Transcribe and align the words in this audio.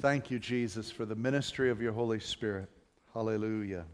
Thank 0.00 0.30
you, 0.30 0.38
Jesus, 0.38 0.92
for 0.92 1.04
the 1.04 1.16
ministry 1.16 1.70
of 1.70 1.82
your 1.82 1.92
Holy 1.92 2.20
Spirit. 2.20 2.68
Hallelujah. 3.12 3.84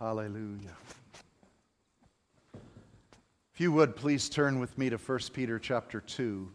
Hallelujah. 0.00 0.76
If 3.54 3.60
you 3.60 3.70
would, 3.70 3.94
please 3.94 4.28
turn 4.28 4.58
with 4.58 4.76
me 4.76 4.90
to 4.90 4.96
1 4.96 5.18
Peter 5.32 5.60
chapter 5.60 6.00
2, 6.00 6.50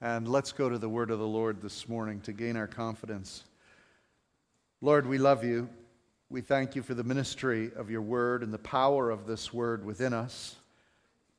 and 0.00 0.26
let's 0.26 0.52
go 0.52 0.70
to 0.70 0.78
the 0.78 0.88
word 0.88 1.10
of 1.10 1.18
the 1.18 1.26
Lord 1.26 1.60
this 1.60 1.86
morning 1.86 2.22
to 2.22 2.32
gain 2.32 2.56
our 2.56 2.66
confidence. 2.66 3.44
Lord, 4.80 5.06
we 5.06 5.18
love 5.18 5.44
you. 5.44 5.68
We 6.30 6.40
thank 6.40 6.74
you 6.74 6.82
for 6.82 6.94
the 6.94 7.04
ministry 7.04 7.72
of 7.76 7.90
your 7.90 8.00
word 8.00 8.42
and 8.42 8.54
the 8.54 8.58
power 8.58 9.10
of 9.10 9.26
this 9.26 9.52
word 9.52 9.84
within 9.84 10.14
us, 10.14 10.56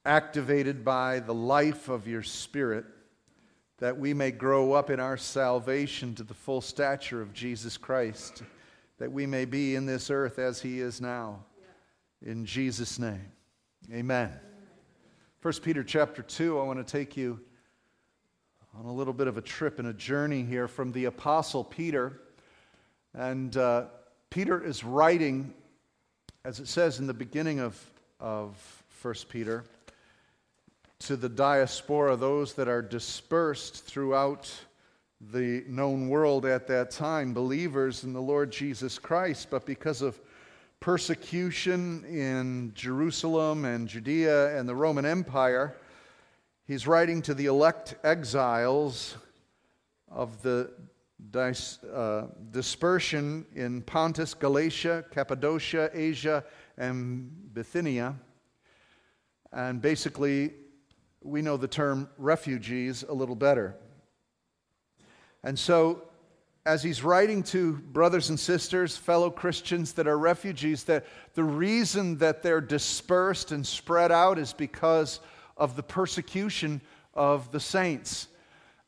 activated 0.06 0.86
by 0.86 1.20
the 1.20 1.34
life 1.34 1.90
of 1.90 2.08
your 2.08 2.22
spirit, 2.22 2.86
that 3.80 3.98
we 3.98 4.14
may 4.14 4.32
grow 4.32 4.74
up 4.74 4.90
in 4.90 5.00
our 5.00 5.18
salvation 5.18 6.14
to 6.16 6.24
the 6.24 6.34
full 6.34 6.62
stature 6.62 7.22
of 7.22 7.34
Jesus 7.34 7.78
Christ, 7.78 8.44
that 8.98 9.12
we 9.12 9.26
may 9.26 9.46
be 9.46 9.76
in 9.76 9.86
this 9.86 10.10
earth 10.10 10.38
as 10.38 10.62
he 10.62 10.80
is 10.82 11.00
now. 11.00 11.44
In 12.22 12.46
Jesus' 12.46 13.00
name, 13.00 13.32
amen. 13.92 14.32
1 15.42 15.54
Peter 15.64 15.84
chapter 15.84 16.22
2, 16.22 16.60
I 16.60 16.64
want 16.64 16.86
to 16.86 16.92
take 16.92 17.16
you 17.16 17.40
on 18.78 18.86
a 18.86 18.92
little 18.92 19.14
bit 19.14 19.28
of 19.28 19.38
a 19.38 19.42
trip 19.42 19.80
and 19.80 19.88
a 19.88 19.94
journey 19.94 20.44
here 20.44 20.68
from 20.68 20.92
the 20.92 21.06
Apostle 21.06 21.64
Peter. 21.64 22.20
And 23.14 23.56
uh, 23.56 23.86
Peter 24.30 24.62
is 24.62 24.84
writing, 24.84 25.54
as 26.44 26.60
it 26.60 26.68
says 26.68 27.00
in 27.00 27.08
the 27.08 27.14
beginning 27.14 27.62
of, 27.62 27.82
of 28.20 28.84
1 29.02 29.14
Peter, 29.30 29.64
to 31.00 31.16
the 31.16 31.30
diaspora, 31.30 32.16
those 32.16 32.54
that 32.54 32.68
are 32.68 32.82
dispersed 32.82 33.86
throughout 33.86 34.52
the 35.32 35.64
known 35.68 36.10
world 36.10 36.46
at 36.46 36.68
that 36.68 36.92
time, 36.92 37.34
believers 37.34 38.04
in 38.04 38.14
the 38.14 38.22
Lord 38.22 38.52
Jesus 38.52 39.00
Christ, 39.00 39.50
but 39.50 39.66
because 39.66 40.02
of 40.02 40.20
persecution 40.80 42.06
in 42.06 42.72
Jerusalem 42.76 43.66
and 43.66 43.88
Judea 43.88 44.58
and 44.58 44.68
the 44.68 44.76
Roman 44.76 45.06
Empire, 45.06 45.76
he's 46.68 46.88
writing 46.88 47.22
to 47.24 47.34
the 47.34 47.48
elect 47.48 47.96
exiles 48.04 49.16
of 50.10 50.42
the 50.42 50.72
uh, 51.36 52.24
dispersion 52.52 53.46
in 53.56 53.82
Pontus, 53.82 54.34
Galatia, 54.34 55.04
Cappadocia, 55.12 55.90
Asia, 55.94 56.44
and 56.78 57.30
Bithynia. 57.54 58.16
And 59.52 59.82
basically, 59.82 60.54
we 61.22 61.42
know 61.42 61.58
the 61.58 61.68
term 61.68 62.10
refugees 62.18 63.04
a 63.08 63.14
little 63.14 63.36
better. 63.36 63.76
And 65.44 65.58
so, 65.58 66.04
as 66.66 66.84
he's 66.84 67.04
writing 67.04 67.42
to 67.44 67.74
brothers 67.74 68.30
and 68.30 68.40
sisters, 68.40 68.96
fellow 68.96 69.30
Christians 69.30 69.94
that 69.94 70.08
are 70.08 70.18
refugees, 70.18 70.84
that 70.86 71.06
the 71.34 71.44
reason 71.44 72.18
that 72.18 72.44
they're 72.44 72.62
dispersed 72.62 73.52
and 73.52 73.66
spread 73.66 74.12
out 74.12 74.38
is 74.38 74.54
because 74.54 75.20
of 75.58 75.76
the 75.76 75.84
persecution 75.84 76.82
of 77.14 77.52
the 77.52 77.60
saints. 77.60 78.28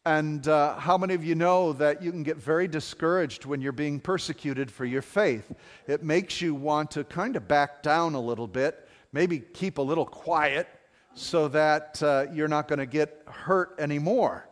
And 0.05 0.47
uh, 0.47 0.75
how 0.79 0.97
many 0.97 1.13
of 1.13 1.23
you 1.23 1.35
know 1.35 1.73
that 1.73 2.01
you 2.01 2.11
can 2.11 2.23
get 2.23 2.37
very 2.37 2.67
discouraged 2.67 3.45
when 3.45 3.61
you're 3.61 3.71
being 3.71 3.99
persecuted 3.99 4.71
for 4.71 4.85
your 4.85 5.01
faith? 5.01 5.51
It 5.87 6.03
makes 6.03 6.41
you 6.41 6.55
want 6.55 6.91
to 6.91 7.03
kind 7.03 7.35
of 7.35 7.47
back 7.47 7.83
down 7.83 8.15
a 8.15 8.19
little 8.19 8.47
bit, 8.47 8.87
maybe 9.13 9.39
keep 9.39 9.77
a 9.77 9.81
little 9.81 10.05
quiet 10.05 10.67
so 11.13 11.47
that 11.49 12.01
uh, 12.01 12.25
you're 12.31 12.47
not 12.47 12.67
going 12.67 12.79
to 12.79 12.85
get 12.85 13.23
hurt 13.27 13.75
anymore. 13.79 14.47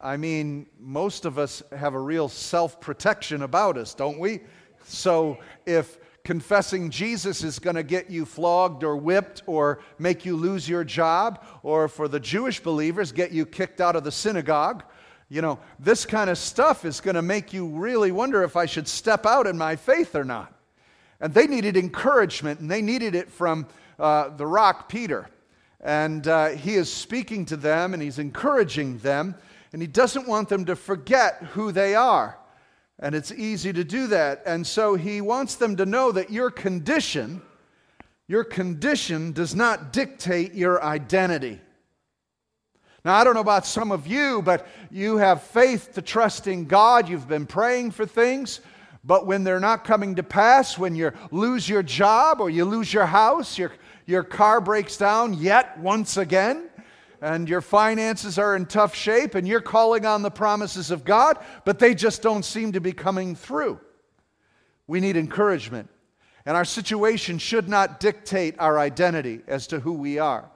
I 0.00 0.16
mean, 0.16 0.66
most 0.80 1.24
of 1.24 1.38
us 1.38 1.62
have 1.76 1.94
a 1.94 2.00
real 2.00 2.28
self 2.28 2.80
protection 2.80 3.42
about 3.42 3.76
us, 3.78 3.94
don't 3.94 4.18
we? 4.18 4.40
So 4.84 5.38
if 5.64 5.98
confessing 6.24 6.90
Jesus 6.90 7.42
is 7.42 7.58
going 7.58 7.76
to 7.76 7.82
get 7.82 8.10
you 8.10 8.24
flogged 8.24 8.84
or 8.84 8.96
whipped 8.96 9.42
or 9.46 9.80
make 9.98 10.24
you 10.24 10.36
lose 10.36 10.68
your 10.68 10.84
job, 10.84 11.44
or 11.62 11.88
for 11.88 12.08
the 12.08 12.20
Jewish 12.20 12.60
believers, 12.60 13.12
get 13.12 13.32
you 13.32 13.46
kicked 13.46 13.80
out 13.80 13.96
of 13.96 14.04
the 14.04 14.12
synagogue. 14.12 14.84
You 15.28 15.40
know, 15.40 15.58
this 15.78 16.04
kind 16.04 16.28
of 16.28 16.36
stuff 16.36 16.84
is 16.84 17.00
going 17.00 17.14
to 17.14 17.22
make 17.22 17.52
you 17.52 17.66
really 17.66 18.12
wonder 18.12 18.42
if 18.42 18.56
I 18.56 18.66
should 18.66 18.86
step 18.86 19.24
out 19.24 19.46
in 19.46 19.56
my 19.56 19.76
faith 19.76 20.14
or 20.14 20.24
not. 20.24 20.52
And 21.20 21.32
they 21.32 21.46
needed 21.46 21.76
encouragement, 21.76 22.60
and 22.60 22.70
they 22.70 22.82
needed 22.82 23.14
it 23.14 23.30
from 23.30 23.66
uh, 23.98 24.30
the 24.30 24.46
rock, 24.46 24.88
Peter. 24.88 25.28
And 25.82 26.28
uh, 26.28 26.50
he 26.50 26.74
is 26.74 26.92
speaking 26.92 27.44
to 27.46 27.56
them 27.56 27.92
and 27.92 28.02
he's 28.02 28.18
encouraging 28.18 28.98
them, 28.98 29.34
and 29.72 29.82
he 29.82 29.88
doesn't 29.88 30.28
want 30.28 30.48
them 30.48 30.64
to 30.66 30.76
forget 30.76 31.42
who 31.52 31.72
they 31.72 31.94
are. 31.94 32.38
And 32.98 33.14
it's 33.14 33.32
easy 33.32 33.72
to 33.72 33.82
do 33.82 34.06
that. 34.08 34.42
And 34.46 34.64
so 34.64 34.94
he 34.94 35.20
wants 35.20 35.56
them 35.56 35.76
to 35.76 35.86
know 35.86 36.12
that 36.12 36.30
your 36.30 36.50
condition, 36.50 37.42
your 38.28 38.44
condition 38.44 39.32
does 39.32 39.56
not 39.56 39.92
dictate 39.92 40.54
your 40.54 40.82
identity. 40.84 41.60
Now, 43.04 43.16
I 43.16 43.24
don't 43.24 43.34
know 43.34 43.40
about 43.40 43.66
some 43.66 43.90
of 43.90 44.06
you, 44.06 44.42
but 44.42 44.68
you 44.88 45.16
have 45.16 45.42
faith 45.42 45.94
to 45.94 46.02
trust 46.02 46.46
in 46.46 46.66
God. 46.66 47.08
You've 47.08 47.26
been 47.26 47.46
praying 47.46 47.90
for 47.90 48.06
things, 48.06 48.60
but 49.02 49.26
when 49.26 49.42
they're 49.42 49.58
not 49.58 49.82
coming 49.82 50.14
to 50.14 50.22
pass, 50.22 50.78
when 50.78 50.94
you 50.94 51.10
lose 51.32 51.68
your 51.68 51.82
job 51.82 52.40
or 52.40 52.48
you 52.48 52.64
lose 52.64 52.94
your 52.94 53.06
house, 53.06 53.58
your, 53.58 53.72
your 54.06 54.22
car 54.22 54.60
breaks 54.60 54.96
down 54.96 55.34
yet 55.34 55.78
once 55.78 56.16
again, 56.16 56.68
and 57.20 57.48
your 57.48 57.60
finances 57.60 58.36
are 58.36 58.56
in 58.56 58.66
tough 58.66 58.94
shape 58.96 59.36
and 59.36 59.46
you're 59.46 59.60
calling 59.60 60.04
on 60.04 60.22
the 60.22 60.30
promises 60.30 60.90
of 60.90 61.04
God, 61.04 61.38
but 61.64 61.78
they 61.78 61.94
just 61.94 62.20
don't 62.20 62.44
seem 62.44 62.72
to 62.72 62.80
be 62.80 62.92
coming 62.92 63.36
through. 63.36 63.78
We 64.88 64.98
need 64.98 65.16
encouragement. 65.16 65.88
And 66.44 66.56
our 66.56 66.64
situation 66.64 67.38
should 67.38 67.68
not 67.68 68.00
dictate 68.00 68.56
our 68.58 68.78
identity 68.78 69.42
as 69.46 69.68
to 69.68 69.78
who 69.78 69.92
we 69.92 70.18
are. 70.18 70.50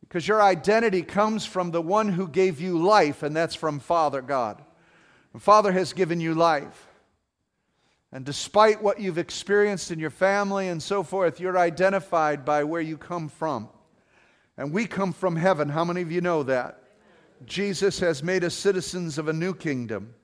Because 0.00 0.26
your 0.26 0.42
identity 0.42 1.02
comes 1.02 1.46
from 1.46 1.70
the 1.70 1.82
one 1.82 2.08
who 2.08 2.26
gave 2.26 2.60
you 2.60 2.78
life, 2.78 3.22
and 3.22 3.34
that's 3.34 3.54
from 3.54 3.78
Father 3.78 4.22
God. 4.22 4.62
And 5.32 5.40
Father 5.40 5.70
has 5.70 5.92
given 5.92 6.20
you 6.20 6.34
life. 6.34 6.85
And 8.16 8.24
despite 8.24 8.82
what 8.82 8.98
you've 8.98 9.18
experienced 9.18 9.90
in 9.90 9.98
your 9.98 10.08
family 10.08 10.68
and 10.68 10.82
so 10.82 11.02
forth, 11.02 11.38
you're 11.38 11.58
identified 11.58 12.46
by 12.46 12.64
where 12.64 12.80
you 12.80 12.96
come 12.96 13.28
from. 13.28 13.68
And 14.56 14.72
we 14.72 14.86
come 14.86 15.12
from 15.12 15.36
heaven. 15.36 15.68
How 15.68 15.84
many 15.84 16.00
of 16.00 16.10
you 16.10 16.22
know 16.22 16.42
that? 16.44 16.82
Jesus 17.44 18.00
has 18.00 18.22
made 18.22 18.42
us 18.42 18.54
citizens 18.54 19.18
of 19.18 19.28
a 19.28 19.34
new 19.34 19.52
kingdom. 19.52 20.14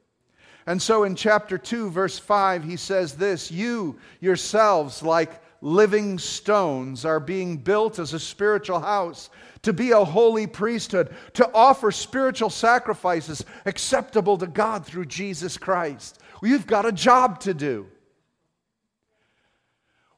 And 0.65 0.81
so 0.81 1.05
in 1.05 1.15
chapter 1.15 1.59
2, 1.59 1.91
verse 1.91 2.19
5, 2.19 2.65
he 2.65 2.79
says 2.79 3.13
this 3.17 3.51
You 3.51 3.99
yourselves, 4.21 5.03
like 5.03 5.43
living 5.63 6.19
stones, 6.19 7.05
are 7.07 7.21
being 7.21 7.57
built 7.57 7.99
as 7.99 8.13
a 8.13 8.21
spiritual 8.21 8.81
house, 8.81 9.31
to 9.63 9.73
be 9.73 9.93
a 9.93 10.05
holy 10.05 10.47
priesthood, 10.47 11.15
to 11.33 11.49
offer 11.55 11.91
spiritual 11.91 12.51
sacrifices 12.51 13.45
acceptable 13.65 14.37
to 14.37 14.47
God 14.47 14.85
through 14.85 15.07
Jesus 15.07 15.57
Christ. 15.57 16.21
Well, 16.43 16.51
you've 16.51 16.67
got 16.67 16.85
a 16.85 16.93
job 16.93 17.41
to 17.41 17.55
do. 17.55 17.87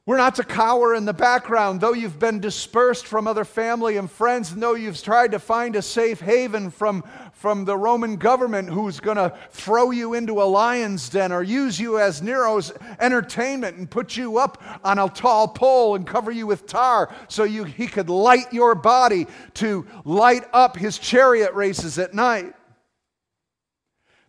We're 0.07 0.17
not 0.17 0.35
to 0.35 0.43
cower 0.43 0.93
in 0.93 1.05
the 1.05 1.13
background, 1.13 1.81
though 1.81 1.93
you've 1.93 2.19
been 2.19 2.39
dispersed 2.39 3.07
from 3.07 3.27
other 3.27 3.43
family 3.43 3.97
and 3.97 4.09
friends, 4.09 4.51
and 4.51 4.61
though 4.61 4.75
you've 4.75 5.01
tried 5.01 5.31
to 5.31 5.39
find 5.39 5.75
a 5.75 5.81
safe 5.81 6.19
haven 6.19 6.69
from, 6.69 7.03
from 7.33 7.65
the 7.65 7.75
Roman 7.75 8.17
government 8.17 8.69
who's 8.69 8.99
going 8.99 9.17
to 9.17 9.35
throw 9.49 9.89
you 9.89 10.13
into 10.13 10.43
a 10.43 10.45
lion's 10.45 11.09
den 11.09 11.31
or 11.31 11.41
use 11.41 11.79
you 11.79 11.97
as 11.97 12.21
Nero's 12.21 12.71
entertainment 12.99 13.77
and 13.77 13.89
put 13.89 14.15
you 14.15 14.37
up 14.37 14.61
on 14.83 14.99
a 14.99 15.09
tall 15.09 15.47
pole 15.47 15.95
and 15.95 16.05
cover 16.05 16.29
you 16.29 16.45
with 16.45 16.67
tar 16.67 17.11
so 17.27 17.43
you, 17.43 17.63
he 17.63 17.87
could 17.87 18.07
light 18.07 18.53
your 18.53 18.75
body 18.75 19.25
to 19.55 19.87
light 20.03 20.43
up 20.53 20.77
his 20.77 20.99
chariot 20.99 21.55
races 21.55 21.97
at 21.97 22.13
night. 22.13 22.53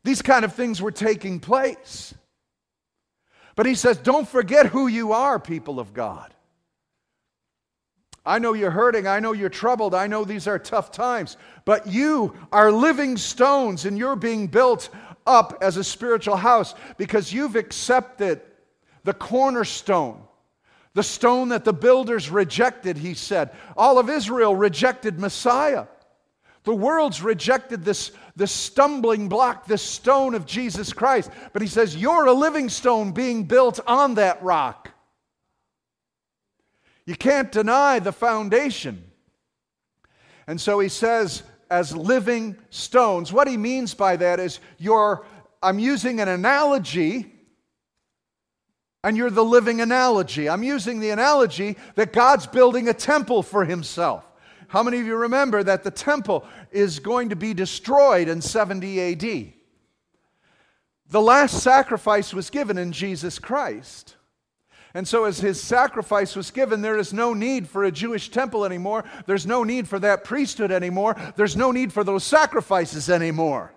These 0.04 0.22
kind 0.22 0.46
of 0.46 0.54
things 0.54 0.80
were 0.80 0.90
taking 0.90 1.38
place. 1.38 2.14
But 3.56 3.66
he 3.66 3.74
says, 3.74 3.96
don't 3.96 4.28
forget 4.28 4.66
who 4.66 4.86
you 4.86 5.12
are, 5.12 5.40
people 5.40 5.80
of 5.80 5.92
God. 5.92 6.32
I 8.24 8.38
know 8.38 8.52
you're 8.52 8.70
hurting. 8.70 9.06
I 9.06 9.20
know 9.20 9.32
you're 9.32 9.48
troubled. 9.48 9.94
I 9.94 10.08
know 10.08 10.24
these 10.24 10.46
are 10.46 10.58
tough 10.58 10.92
times. 10.92 11.36
But 11.64 11.86
you 11.86 12.34
are 12.52 12.70
living 12.70 13.16
stones 13.16 13.86
and 13.86 13.96
you're 13.96 14.16
being 14.16 14.48
built 14.48 14.90
up 15.26 15.58
as 15.62 15.76
a 15.76 15.84
spiritual 15.84 16.36
house 16.36 16.74
because 16.98 17.32
you've 17.32 17.56
accepted 17.56 18.42
the 19.04 19.14
cornerstone, 19.14 20.22
the 20.94 21.02
stone 21.02 21.48
that 21.48 21.64
the 21.64 21.72
builders 21.72 22.28
rejected, 22.28 22.98
he 22.98 23.14
said. 23.14 23.50
All 23.76 23.98
of 23.98 24.10
Israel 24.10 24.54
rejected 24.54 25.18
Messiah. 25.18 25.86
The 26.66 26.74
world's 26.74 27.22
rejected 27.22 27.84
this, 27.84 28.10
this 28.34 28.50
stumbling 28.50 29.28
block, 29.28 29.66
this 29.66 29.82
stone 29.82 30.34
of 30.34 30.46
Jesus 30.46 30.92
Christ. 30.92 31.30
But 31.52 31.62
he 31.62 31.68
says, 31.68 31.96
You're 31.96 32.26
a 32.26 32.32
living 32.32 32.68
stone 32.68 33.12
being 33.12 33.44
built 33.44 33.78
on 33.86 34.14
that 34.14 34.42
rock. 34.42 34.90
You 37.04 37.14
can't 37.14 37.52
deny 37.52 38.00
the 38.00 38.10
foundation. 38.10 39.04
And 40.48 40.60
so 40.60 40.80
he 40.80 40.88
says, 40.88 41.44
as 41.70 41.96
living 41.96 42.56
stones. 42.70 43.32
What 43.32 43.46
he 43.46 43.56
means 43.56 43.94
by 43.94 44.16
that 44.16 44.40
is 44.40 44.58
you're, 44.76 45.24
I'm 45.62 45.78
using 45.78 46.18
an 46.20 46.26
analogy, 46.28 47.32
and 49.04 49.16
you're 49.16 49.30
the 49.30 49.44
living 49.44 49.80
analogy. 49.80 50.48
I'm 50.48 50.64
using 50.64 50.98
the 50.98 51.10
analogy 51.10 51.76
that 51.94 52.12
God's 52.12 52.48
building 52.48 52.88
a 52.88 52.94
temple 52.94 53.44
for 53.44 53.64
himself. 53.64 54.24
How 54.76 54.82
many 54.82 55.00
of 55.00 55.06
you 55.06 55.16
remember 55.16 55.62
that 55.62 55.84
the 55.84 55.90
temple 55.90 56.44
is 56.70 56.98
going 56.98 57.30
to 57.30 57.34
be 57.34 57.54
destroyed 57.54 58.28
in 58.28 58.42
70 58.42 59.00
AD? 59.00 59.52
The 61.08 61.20
last 61.22 61.62
sacrifice 61.62 62.34
was 62.34 62.50
given 62.50 62.76
in 62.76 62.92
Jesus 62.92 63.38
Christ. 63.38 64.16
And 64.92 65.08
so, 65.08 65.24
as 65.24 65.40
his 65.40 65.58
sacrifice 65.62 66.36
was 66.36 66.50
given, 66.50 66.82
there 66.82 66.98
is 66.98 67.14
no 67.14 67.32
need 67.32 67.66
for 67.66 67.84
a 67.84 67.90
Jewish 67.90 68.28
temple 68.28 68.66
anymore. 68.66 69.06
There's 69.24 69.46
no 69.46 69.64
need 69.64 69.88
for 69.88 69.98
that 70.00 70.24
priesthood 70.24 70.70
anymore. 70.70 71.16
There's 71.36 71.56
no 71.56 71.72
need 71.72 71.90
for 71.90 72.04
those 72.04 72.24
sacrifices 72.24 73.08
anymore. 73.08 73.72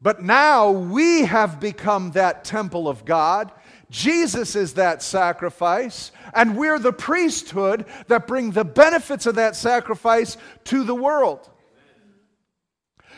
But 0.00 0.22
now 0.22 0.70
we 0.70 1.24
have 1.24 1.58
become 1.58 2.12
that 2.12 2.44
temple 2.44 2.88
of 2.88 3.04
God. 3.04 3.50
Jesus 3.90 4.54
is 4.54 4.74
that 4.74 5.02
sacrifice, 5.02 6.12
and 6.32 6.56
we're 6.56 6.78
the 6.78 6.92
priesthood 6.92 7.84
that 8.06 8.28
bring 8.28 8.52
the 8.52 8.64
benefits 8.64 9.26
of 9.26 9.34
that 9.34 9.56
sacrifice 9.56 10.36
to 10.64 10.84
the 10.84 10.94
world. 10.94 11.50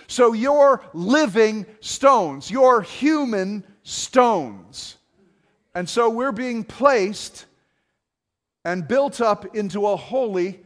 So 0.06 0.32
you're 0.32 0.82
living 0.94 1.66
stones, 1.80 2.50
you're 2.50 2.80
human 2.80 3.64
stones. 3.82 4.96
And 5.74 5.88
so 5.88 6.10
we're 6.10 6.32
being 6.32 6.64
placed 6.64 7.46
and 8.64 8.86
built 8.86 9.20
up 9.20 9.54
into 9.54 9.86
a 9.86 9.96
holy 9.96 10.60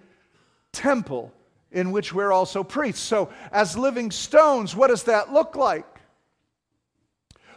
temple 0.73 1.33
in 1.73 1.91
which 1.91 2.13
we're 2.13 2.33
also 2.33 2.63
priests. 2.63 3.03
So, 3.03 3.31
as 3.53 3.77
living 3.77 4.11
stones, 4.11 4.75
what 4.75 4.89
does 4.89 5.05
that 5.05 5.33
look 5.33 5.57
like? 5.57 5.87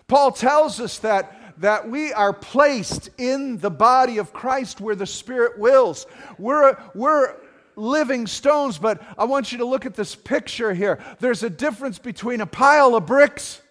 Paul 0.08 0.32
tells 0.32 0.80
us 0.80 1.00
that, 1.00 1.39
that 1.60 1.90
we 1.90 2.14
are 2.14 2.32
placed 2.32 3.10
in 3.18 3.58
the 3.58 3.70
body 3.70 4.18
of 4.18 4.32
Christ 4.32 4.80
where 4.80 4.96
the 4.96 5.06
Spirit 5.06 5.60
wills. 5.60 6.08
We're, 6.38 6.78
we're 6.96 7.36
living 7.76 8.28
stones, 8.28 8.78
but 8.78 9.02
I 9.18 9.26
want 9.26 9.52
you 9.52 9.58
to 9.60 9.66
look 9.66 9.86
at 9.86 9.94
this 9.94 10.16
picture 10.16 10.74
here. 10.74 11.00
There's 11.20 11.44
a 11.44 11.50
difference 11.50 12.00
between 12.00 12.40
a 12.40 12.46
pile 12.46 12.96
of 12.96 13.06
bricks 13.06 13.62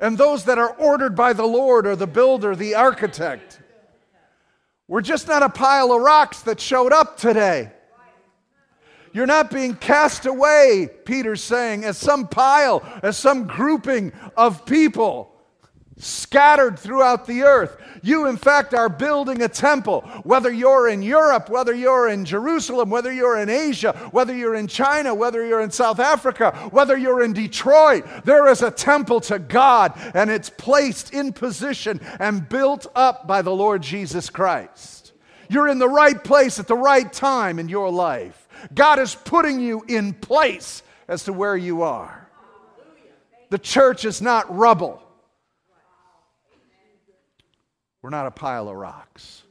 and 0.00 0.16
those 0.16 0.44
that 0.44 0.58
are 0.58 0.74
ordered 0.76 1.14
by 1.14 1.34
the 1.34 1.44
Lord 1.44 1.86
or 1.86 1.96
the 1.96 2.06
builder, 2.06 2.56
the 2.56 2.74
architect. 2.74 3.60
We're 4.88 5.02
just 5.02 5.28
not 5.28 5.42
a 5.42 5.50
pile 5.50 5.92
of 5.92 6.00
rocks 6.00 6.40
that 6.42 6.60
showed 6.60 6.92
up 6.92 7.18
today. 7.18 7.72
You're 9.12 9.26
not 9.26 9.50
being 9.50 9.76
cast 9.76 10.26
away, 10.26 10.88
Peter's 11.04 11.44
saying, 11.44 11.84
as 11.84 11.98
some 11.98 12.26
pile, 12.26 12.82
as 13.02 13.16
some 13.18 13.46
grouping 13.46 14.12
of 14.36 14.64
people 14.64 15.33
scattered 15.96 16.78
throughout 16.78 17.26
the 17.26 17.42
earth. 17.42 17.76
You, 18.02 18.26
in 18.26 18.36
fact, 18.36 18.74
are 18.74 18.88
building 18.88 19.42
a 19.42 19.48
temple. 19.48 20.02
Whether 20.24 20.52
you're 20.52 20.88
in 20.88 21.02
Europe, 21.02 21.48
whether 21.48 21.72
you're 21.72 22.08
in 22.08 22.24
Jerusalem, 22.24 22.90
whether 22.90 23.12
you're 23.12 23.38
in 23.38 23.48
Asia, 23.48 23.92
whether 24.10 24.34
you're 24.34 24.56
in 24.56 24.66
China, 24.66 25.14
whether 25.14 25.46
you're 25.46 25.62
in 25.62 25.70
South 25.70 26.00
Africa, 26.00 26.50
whether 26.70 26.96
you're 26.96 27.22
in 27.22 27.32
Detroit, 27.32 28.04
there 28.24 28.48
is 28.48 28.62
a 28.62 28.70
temple 28.70 29.20
to 29.22 29.38
God, 29.38 29.92
and 30.14 30.30
it's 30.30 30.50
placed 30.50 31.14
in 31.14 31.32
position 31.32 32.00
and 32.18 32.48
built 32.48 32.86
up 32.94 33.26
by 33.26 33.42
the 33.42 33.54
Lord 33.54 33.82
Jesus 33.82 34.28
Christ. 34.28 35.12
You're 35.48 35.68
in 35.68 35.78
the 35.78 35.88
right 35.88 36.22
place 36.22 36.58
at 36.58 36.66
the 36.66 36.76
right 36.76 37.10
time 37.12 37.58
in 37.58 37.68
your 37.68 37.90
life. 37.90 38.48
God 38.74 38.98
is 38.98 39.14
putting 39.14 39.60
you 39.60 39.84
in 39.88 40.14
place 40.14 40.82
as 41.06 41.24
to 41.24 41.32
where 41.32 41.56
you 41.56 41.82
are. 41.82 42.28
The 43.50 43.58
church 43.58 44.04
is 44.04 44.20
not 44.20 44.54
rubble. 44.54 45.03
We're 48.04 48.10
not 48.10 48.26
a 48.26 48.30
pile 48.30 48.68
of 48.68 48.76
rocks. 48.76 49.44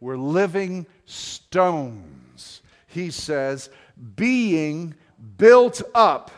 We're 0.00 0.16
living 0.16 0.86
stones, 1.04 2.62
he 2.86 3.10
says, 3.10 3.68
being 4.16 4.94
built 5.36 5.82
up 5.94 6.30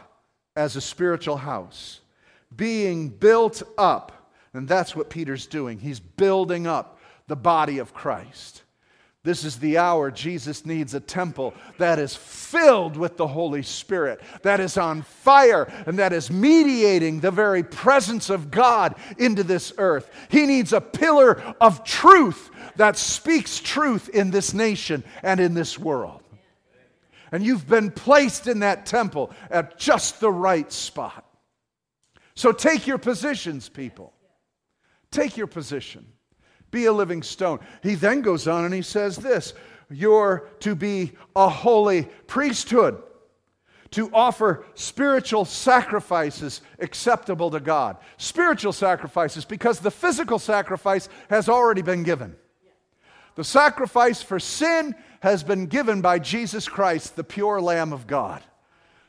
as 0.57 0.75
a 0.75 0.81
spiritual 0.81 1.37
house. 1.37 2.01
Being 2.57 3.11
built 3.11 3.63
up. 3.79 4.33
And 4.53 4.67
that's 4.67 4.97
what 4.97 5.09
Peter's 5.09 5.47
doing. 5.47 5.79
He's 5.79 6.01
building 6.01 6.67
up 6.67 6.99
the 7.29 7.37
body 7.37 7.79
of 7.79 7.95
Christ. 7.95 8.65
This 9.25 9.45
is 9.45 9.59
the 9.59 9.79
hour 9.79 10.11
Jesus 10.11 10.67
needs 10.67 10.95
a 10.95 11.01
temple 11.01 11.55
that 11.79 12.01
is 12.01 12.17
filled 12.17 12.97
with 12.97 13.17
the 13.17 13.29
Holy 13.29 13.63
Spirit, 13.63 14.21
that 14.43 14.59
is 14.59 14.77
on 14.77 15.03
fire, 15.03 15.73
and 15.87 16.01
that 16.01 16.13
is 16.13 16.29
mediating 16.29 17.21
the 17.21 17.31
very 17.31 17.63
presence 17.63 18.31
of 18.31 18.51
God 18.51 18.97
into 19.19 19.45
this 19.45 19.73
earth. 19.79 20.11
He 20.29 20.45
needs 20.47 20.73
a 20.73 20.81
pillar 20.81 21.41
of 21.61 21.85
truth 21.85 22.51
that 22.75 22.97
speaks 22.97 23.61
truth 23.61 24.09
in 24.09 24.33
this 24.33 24.55
nation 24.55 25.05
and 25.23 25.39
in 25.39 25.55
this 25.55 25.79
world. 25.79 26.23
And 27.31 27.45
you've 27.45 27.69
been 27.69 27.93
placed 27.93 28.49
in 28.49 28.59
that 28.59 28.87
temple 28.87 29.31
at 29.53 29.79
just 29.79 30.19
the 30.19 30.33
right 30.33 30.71
spot. 30.73 31.25
So 32.35 32.51
take 32.51 32.89
your 32.89 32.99
positions, 32.99 33.69
people. 33.69 34.13
Take 35.13 35.37
your 35.37 35.47
position. 35.47 36.12
Be 36.73 36.87
a 36.87 36.93
living 36.93 37.23
stone. 37.23 37.61
He 37.83 37.95
then 37.95 38.23
goes 38.23 38.49
on 38.49 38.65
and 38.65 38.75
he 38.75 38.83
says 38.83 39.17
this 39.17 39.55
You're 39.89 40.49
to 40.61 40.75
be 40.75 41.13
a 41.37 41.49
holy 41.49 42.09
priesthood, 42.27 43.01
to 43.93 44.11
offer 44.13 44.65
spiritual 44.75 45.45
sacrifices 45.45 46.63
acceptable 46.81 47.51
to 47.51 47.61
God. 47.61 47.99
Spiritual 48.17 48.73
sacrifices, 48.73 49.45
because 49.45 49.79
the 49.79 49.91
physical 49.91 50.41
sacrifice 50.41 51.09
has 51.31 51.49
already 51.49 51.83
been 51.83 52.03
given. 52.03 52.35
The 53.35 53.45
sacrifice 53.45 54.23
for 54.23 54.41
sin 54.41 54.95
has 55.21 55.45
been 55.45 55.67
given 55.67 56.01
by 56.01 56.19
Jesus 56.19 56.69
Christ, 56.69 57.17
the 57.17 57.25
pure 57.25 57.61
Lamb 57.61 57.93
of 57.93 58.07
God. 58.07 58.43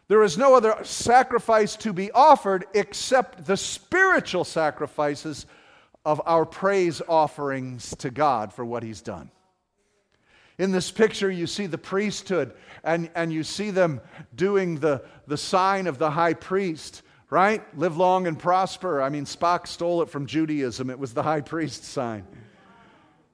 There 0.10 0.24
is 0.24 0.38
no 0.38 0.54
other 0.54 0.78
sacrifice 0.84 1.78
to 1.78 1.94
be 1.94 2.12
offered 2.12 2.66
except 2.74 3.46
the 3.46 3.58
spiritual 3.58 4.44
sacrifices 4.44 5.46
of 6.06 6.22
our 6.26 6.46
praise 6.46 7.02
offerings 7.08 7.96
to 8.00 8.10
God 8.10 8.54
for 8.54 8.66
what 8.66 8.84
He's 8.84 9.02
done. 9.02 9.32
In 10.58 10.72
this 10.72 10.92
picture, 10.92 11.32
you 11.32 11.48
see 11.48 11.66
the 11.66 11.78
priesthood 11.78 12.54
and, 12.84 13.10
and 13.16 13.34
you 13.34 13.44
see 13.44 13.72
them 13.72 14.02
doing 14.36 14.80
the, 14.80 15.04
the 15.26 15.38
sign 15.38 15.88
of 15.88 15.98
the 15.98 16.12
high 16.12 16.36
priest, 16.36 17.02
right? 17.30 17.64
Live 17.78 17.98
long 17.98 18.28
and 18.28 18.38
prosper. 18.38 19.02
I 19.02 19.10
mean, 19.10 19.26
Spock 19.26 19.68
stole 19.68 20.04
it 20.04 20.10
from 20.10 20.28
Judaism, 20.28 20.90
it 20.90 21.00
was 21.00 21.14
the 21.14 21.24
high 21.24 21.42
priest 21.42 21.86
sign. 21.86 22.28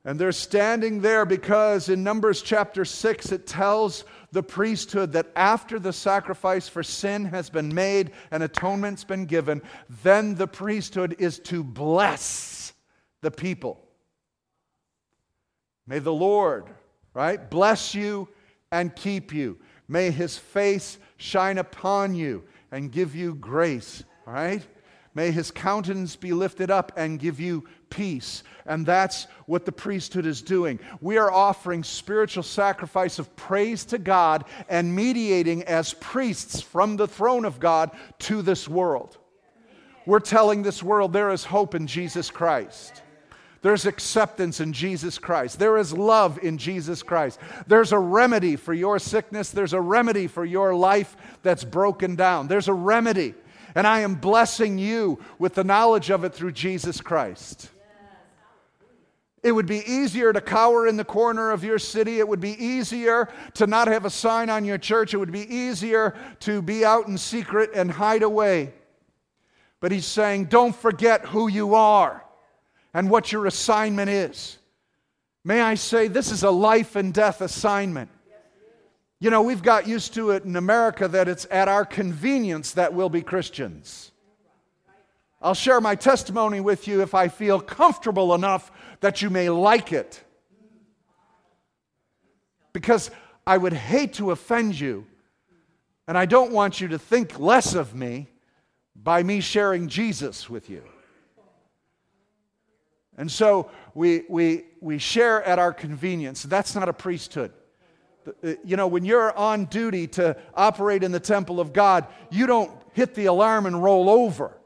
And 0.05 0.17
they're 0.17 0.31
standing 0.31 1.01
there 1.01 1.25
because 1.25 1.89
in 1.89 2.03
Numbers 2.03 2.41
chapter 2.41 2.85
6, 2.85 3.33
it 3.33 3.45
tells 3.45 4.05
the 4.31 4.41
priesthood 4.41 5.11
that 5.11 5.27
after 5.35 5.77
the 5.77 5.91
sacrifice 5.91 6.69
for 6.69 6.83
sin 6.83 7.25
has 7.25 7.49
been 7.49 7.73
made 7.75 8.11
and 8.31 8.41
atonement's 8.41 9.03
been 9.03 9.25
given, 9.25 9.61
then 10.03 10.35
the 10.35 10.47
priesthood 10.47 11.17
is 11.19 11.38
to 11.39 11.65
bless 11.65 12.58
the 13.21 13.31
people. 13.31 13.83
May 15.88 15.99
the 15.99 16.13
Lord, 16.13 16.65
right, 17.13 17.49
bless 17.49 17.95
you 17.95 18.29
and 18.71 18.95
keep 18.95 19.33
you. 19.33 19.57
May 19.88 20.11
his 20.11 20.38
face 20.38 20.99
shine 21.17 21.57
upon 21.57 22.13
you 22.13 22.43
and 22.71 22.91
give 22.91 23.15
you 23.15 23.33
grace, 23.35 24.03
right? 24.25 24.61
May 25.15 25.31
his 25.31 25.49
countenance 25.49 26.15
be 26.15 26.31
lifted 26.31 26.69
up 26.69 26.91
and 26.95 27.19
give 27.19 27.39
you 27.39 27.65
peace. 27.89 28.43
And 28.67 28.85
that's 28.85 29.25
what 29.47 29.65
the 29.65 29.71
priesthood 29.71 30.27
is 30.27 30.43
doing. 30.43 30.79
We 31.01 31.17
are 31.17 31.31
offering 31.31 31.83
spiritual 31.83 32.43
sacrifice 32.43 33.17
of 33.17 33.35
praise 33.35 33.83
to 33.85 33.97
God 33.97 34.45
and 34.69 34.95
mediating 34.95 35.63
as 35.63 35.95
priests 35.95 36.61
from 36.61 36.95
the 36.95 37.07
throne 37.07 37.45
of 37.45 37.59
God 37.59 37.91
to 38.19 38.43
this 38.43 38.67
world. 38.67 39.17
We're 40.05 40.19
telling 40.19 40.61
this 40.61 40.83
world 40.83 41.13
there 41.13 41.31
is 41.31 41.43
hope 41.43 41.73
in 41.73 41.88
Jesus 41.88 42.29
Christ. 42.29 43.01
There's 43.61 43.85
acceptance 43.85 44.61
in 44.61 44.71
Jesus 44.71 45.17
Christ. 45.17 45.59
There 45.59 45.77
is 45.77 45.91
love 45.91 46.39
in 46.41 46.57
Jesus 46.57 47.03
Christ. 47.03 47.39
There's 47.67 47.91
a 47.91 47.99
remedy 47.99 48.55
for 48.55 48.73
your 48.73 48.99
sickness. 48.99 49.49
There's 49.49 49.73
a 49.73 49.81
remedy 49.81 50.27
for 50.27 50.45
your 50.45 50.73
life 50.73 51.17
that's 51.43 51.65
broken 51.65 52.15
down. 52.15 52.47
There's 52.47 52.69
a 52.69 52.73
remedy. 52.73 53.33
And 53.75 53.85
I 53.85 53.99
am 53.99 54.15
blessing 54.15 54.77
you 54.77 55.19
with 55.39 55.55
the 55.55 55.65
knowledge 55.65 56.09
of 56.09 56.23
it 56.23 56.33
through 56.33 56.53
Jesus 56.53 57.01
Christ. 57.01 57.69
It 59.43 59.51
would 59.51 59.67
be 59.67 59.83
easier 59.85 60.33
to 60.33 60.41
cower 60.41 60.87
in 60.87 60.97
the 60.97 61.05
corner 61.05 61.51
of 61.51 61.63
your 61.63 61.79
city. 61.79 62.19
It 62.19 62.27
would 62.27 62.41
be 62.41 62.61
easier 62.63 63.29
to 63.55 63.67
not 63.67 63.87
have 63.87 64.05
a 64.05 64.09
sign 64.09 64.49
on 64.49 64.65
your 64.65 64.77
church. 64.77 65.13
It 65.13 65.17
would 65.17 65.31
be 65.31 65.53
easier 65.53 66.13
to 66.41 66.61
be 66.61 66.83
out 66.83 67.07
in 67.07 67.17
secret 67.17 67.71
and 67.73 67.91
hide 67.91 68.23
away. 68.23 68.73
But 69.79 69.91
he's 69.91 70.05
saying, 70.05 70.45
don't 70.45 70.75
forget 70.75 71.25
who 71.25 71.47
you 71.49 71.75
are 71.75 72.23
and 72.93 73.10
what 73.10 73.31
your 73.31 73.46
assignment 73.46 74.10
is. 74.10 74.58
May 75.43 75.62
I 75.62 75.75
say, 75.75 76.08
this 76.08 76.31
is 76.31 76.43
a 76.43 76.51
life 76.51 76.96
and 76.96 77.13
death 77.13 77.41
assignment. 77.41 78.10
You 79.19 79.29
know, 79.29 79.41
we've 79.41 79.63
got 79.63 79.88
used 79.88 80.13
to 80.13 80.31
it 80.31 80.46
in 80.46 80.55
America 80.55 81.08
that 81.08 81.27
it's 81.27 81.46
at 81.51 81.67
our 81.67 81.86
convenience 81.86 82.72
that 82.74 82.93
we'll 82.93 83.10
be 83.10 83.22
Christians. 83.22 84.12
I'll 85.41 85.53
share 85.53 85.79
my 85.81 85.96
testimony 85.96 86.60
with 86.60 86.88
you 86.88 87.01
if 87.01 87.13
I 87.13 87.27
feel 87.27 87.62
comfortable 87.62 88.34
enough 88.34 88.72
that 89.00 89.22
you 89.22 89.29
may 89.29 89.50
like 89.50 89.93
it. 89.93 90.22
Because 92.74 93.12
I 93.48 93.58
would 93.58 93.74
hate 93.74 94.13
to 94.15 94.31
offend 94.31 94.79
you, 94.79 95.05
and 96.08 96.17
I 96.17 96.25
don't 96.25 96.51
want 96.51 96.81
you 96.81 96.89
to 96.89 97.00
think 97.00 97.39
less 97.39 97.74
of 97.74 97.96
me 97.96 98.27
by 98.96 99.24
me 99.24 99.39
sharing 99.39 99.88
Jesus 99.88 100.50
with 100.50 100.69
you. 100.69 100.84
And 103.19 103.29
so 103.29 103.69
we, 103.93 104.23
we, 104.29 104.63
we 104.79 104.97
share 104.97 105.43
at 105.43 105.59
our 105.59 105.73
convenience. 105.73 106.41
That's 106.43 106.73
not 106.73 106.88
a 106.88 106.93
priesthood. 106.93 107.51
Uh, 108.25 108.53
you 108.63 108.77
know, 108.77 108.88
when 108.88 109.03
you're 109.03 109.38
on 109.38 109.65
duty 109.65 110.07
to 110.07 110.38
operate 110.55 111.03
in 111.03 111.11
the 111.11 111.19
temple 111.19 111.59
of 111.59 111.73
God, 111.73 112.07
you 112.31 112.47
don't 112.47 112.71
hit 112.93 113.15
the 113.15 113.25
alarm 113.25 113.65
and 113.65 113.83
roll 113.83 114.09
over. 114.09 114.57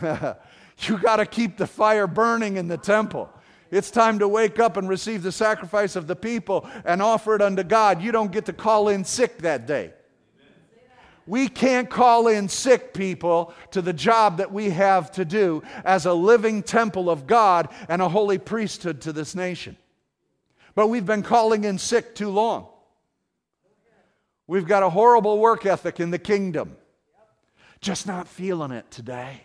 you 0.80 0.96
got 0.96 1.16
to 1.16 1.26
keep 1.26 1.58
the 1.58 1.66
fire 1.66 2.06
burning 2.06 2.56
in 2.56 2.66
the 2.66 2.78
temple. 2.78 3.28
It's 3.70 3.90
time 3.90 4.18
to 4.20 4.28
wake 4.28 4.58
up 4.58 4.78
and 4.78 4.88
receive 4.88 5.22
the 5.22 5.32
sacrifice 5.32 5.96
of 5.96 6.06
the 6.06 6.16
people 6.16 6.66
and 6.86 7.02
offer 7.02 7.34
it 7.34 7.42
unto 7.42 7.62
God. 7.62 8.00
You 8.00 8.10
don't 8.10 8.32
get 8.32 8.46
to 8.46 8.54
call 8.54 8.88
in 8.88 9.04
sick 9.04 9.36
that 9.38 9.66
day. 9.66 9.92
We 11.26 11.48
can't 11.48 11.90
call 11.90 12.28
in 12.28 12.48
sick 12.48 12.94
people 12.94 13.52
to 13.72 13.82
the 13.82 13.92
job 13.92 14.36
that 14.38 14.52
we 14.52 14.70
have 14.70 15.10
to 15.12 15.24
do 15.24 15.62
as 15.84 16.06
a 16.06 16.14
living 16.14 16.62
temple 16.62 17.10
of 17.10 17.26
God 17.26 17.68
and 17.88 18.00
a 18.00 18.08
holy 18.08 18.38
priesthood 18.38 19.00
to 19.02 19.12
this 19.12 19.34
nation. 19.34 19.76
But 20.76 20.86
we've 20.86 21.06
been 21.06 21.22
calling 21.22 21.64
in 21.64 21.78
sick 21.78 22.14
too 22.14 22.30
long. 22.30 22.68
We've 24.46 24.66
got 24.66 24.84
a 24.84 24.90
horrible 24.90 25.38
work 25.38 25.66
ethic 25.66 25.98
in 25.98 26.10
the 26.10 26.18
kingdom. 26.18 26.76
Just 27.80 28.06
not 28.06 28.28
feeling 28.28 28.70
it 28.70 28.88
today. 28.90 29.42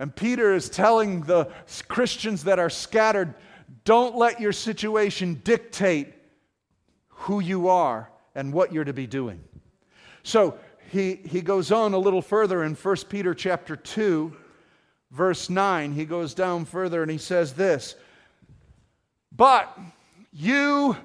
And 0.00 0.14
Peter 0.14 0.54
is 0.54 0.68
telling 0.68 1.22
the 1.22 1.46
Christians 1.88 2.44
that 2.44 2.58
are 2.58 2.70
scattered 2.70 3.34
don't 3.84 4.16
let 4.16 4.40
your 4.40 4.52
situation 4.52 5.40
dictate 5.44 6.14
who 7.18 7.40
you 7.40 7.68
are 7.68 8.10
and 8.34 8.52
what 8.52 8.72
you're 8.72 8.84
to 8.84 8.92
be 8.92 9.06
doing. 9.06 9.40
So 10.22 10.58
he, 10.90 11.16
he 11.16 11.40
goes 11.40 11.72
on 11.72 11.94
a 11.94 11.98
little 11.98 12.22
further 12.22 12.62
in 12.62 12.74
1 12.74 12.96
Peter 13.08 13.34
chapter 13.34 13.76
2, 13.76 14.34
verse 15.10 15.50
9. 15.50 15.92
He 15.92 16.04
goes 16.04 16.34
down 16.34 16.64
further 16.64 17.02
and 17.02 17.10
he 17.10 17.18
says 17.18 17.54
this 17.54 17.96
But 19.34 19.76
you 20.32 20.96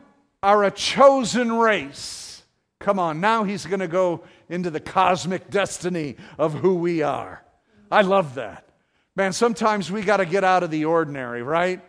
are 0.41 0.63
a 0.63 0.72
chosen 0.72 1.53
race. 1.53 2.43
Come 2.79 3.00
on, 3.00 3.22
now 3.22 3.43
he's 3.43 3.65
going 3.65 3.79
to 3.79 3.88
go 3.88 4.24
into 4.50 4.70
the 4.70 4.82
cosmic 4.82 5.50
destiny 5.50 6.17
of 6.38 6.53
who 6.53 6.75
we 6.75 7.01
are. 7.01 7.43
I 7.89 8.01
love 8.01 8.36
that. 8.36 8.67
Man, 9.15 9.32
sometimes 9.32 9.91
we 9.91 10.01
got 10.01 10.17
to 10.17 10.25
get 10.25 10.43
out 10.43 10.63
of 10.63 10.72
the 10.72 10.86
ordinary, 10.86 11.43
right? 11.43 11.82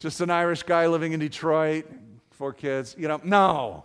Just 0.00 0.20
an 0.20 0.30
Irish 0.30 0.64
guy 0.64 0.88
living 0.88 1.12
in 1.12 1.20
Detroit, 1.20 1.86
four 2.32 2.52
kids. 2.52 2.94
You 2.98 3.08
know, 3.08 3.20
no. 3.22 3.84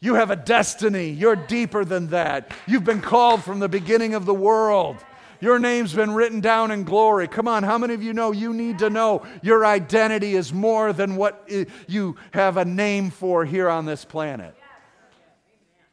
You 0.00 0.14
have 0.14 0.30
a 0.30 0.36
destiny. 0.36 1.10
You're 1.10 1.36
deeper 1.36 1.84
than 1.84 2.08
that. 2.08 2.52
You've 2.66 2.84
been 2.84 3.00
called 3.00 3.44
from 3.44 3.60
the 3.60 3.68
beginning 3.68 4.14
of 4.14 4.26
the 4.26 4.34
world. 4.34 4.96
Your 5.40 5.58
name's 5.58 5.92
been 5.92 6.12
written 6.12 6.40
down 6.40 6.70
in 6.70 6.84
glory. 6.84 7.26
Come 7.26 7.48
on, 7.48 7.64
how 7.64 7.76
many 7.76 7.94
of 7.94 8.02
you 8.02 8.12
know 8.12 8.30
you 8.30 8.52
need 8.52 8.78
to 8.78 8.90
know 8.90 9.26
your 9.42 9.66
identity 9.66 10.34
is 10.34 10.52
more 10.52 10.92
than 10.92 11.16
what 11.16 11.48
you 11.88 12.16
have 12.32 12.56
a 12.56 12.64
name 12.64 13.10
for 13.10 13.44
here 13.44 13.68
on 13.68 13.84
this 13.84 14.04
planet? 14.04 14.54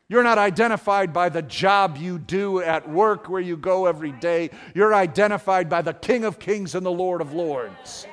You're 0.07 0.23
not 0.23 0.39
identified 0.39 1.13
by 1.13 1.29
the 1.29 1.43
job 1.43 1.97
you 1.97 2.17
do 2.17 2.61
at 2.61 2.89
work 2.89 3.29
where 3.29 3.41
you 3.41 3.57
go 3.57 3.85
every 3.85 4.11
day. 4.11 4.49
You're 4.73 4.93
identified 4.93 5.69
by 5.69 5.83
the 5.83 5.93
King 5.93 6.25
of 6.25 6.39
Kings 6.39 6.73
and 6.73 6.83
the 6.83 6.91
Lord 6.91 7.21
of 7.21 7.33
Lords. 7.33 8.07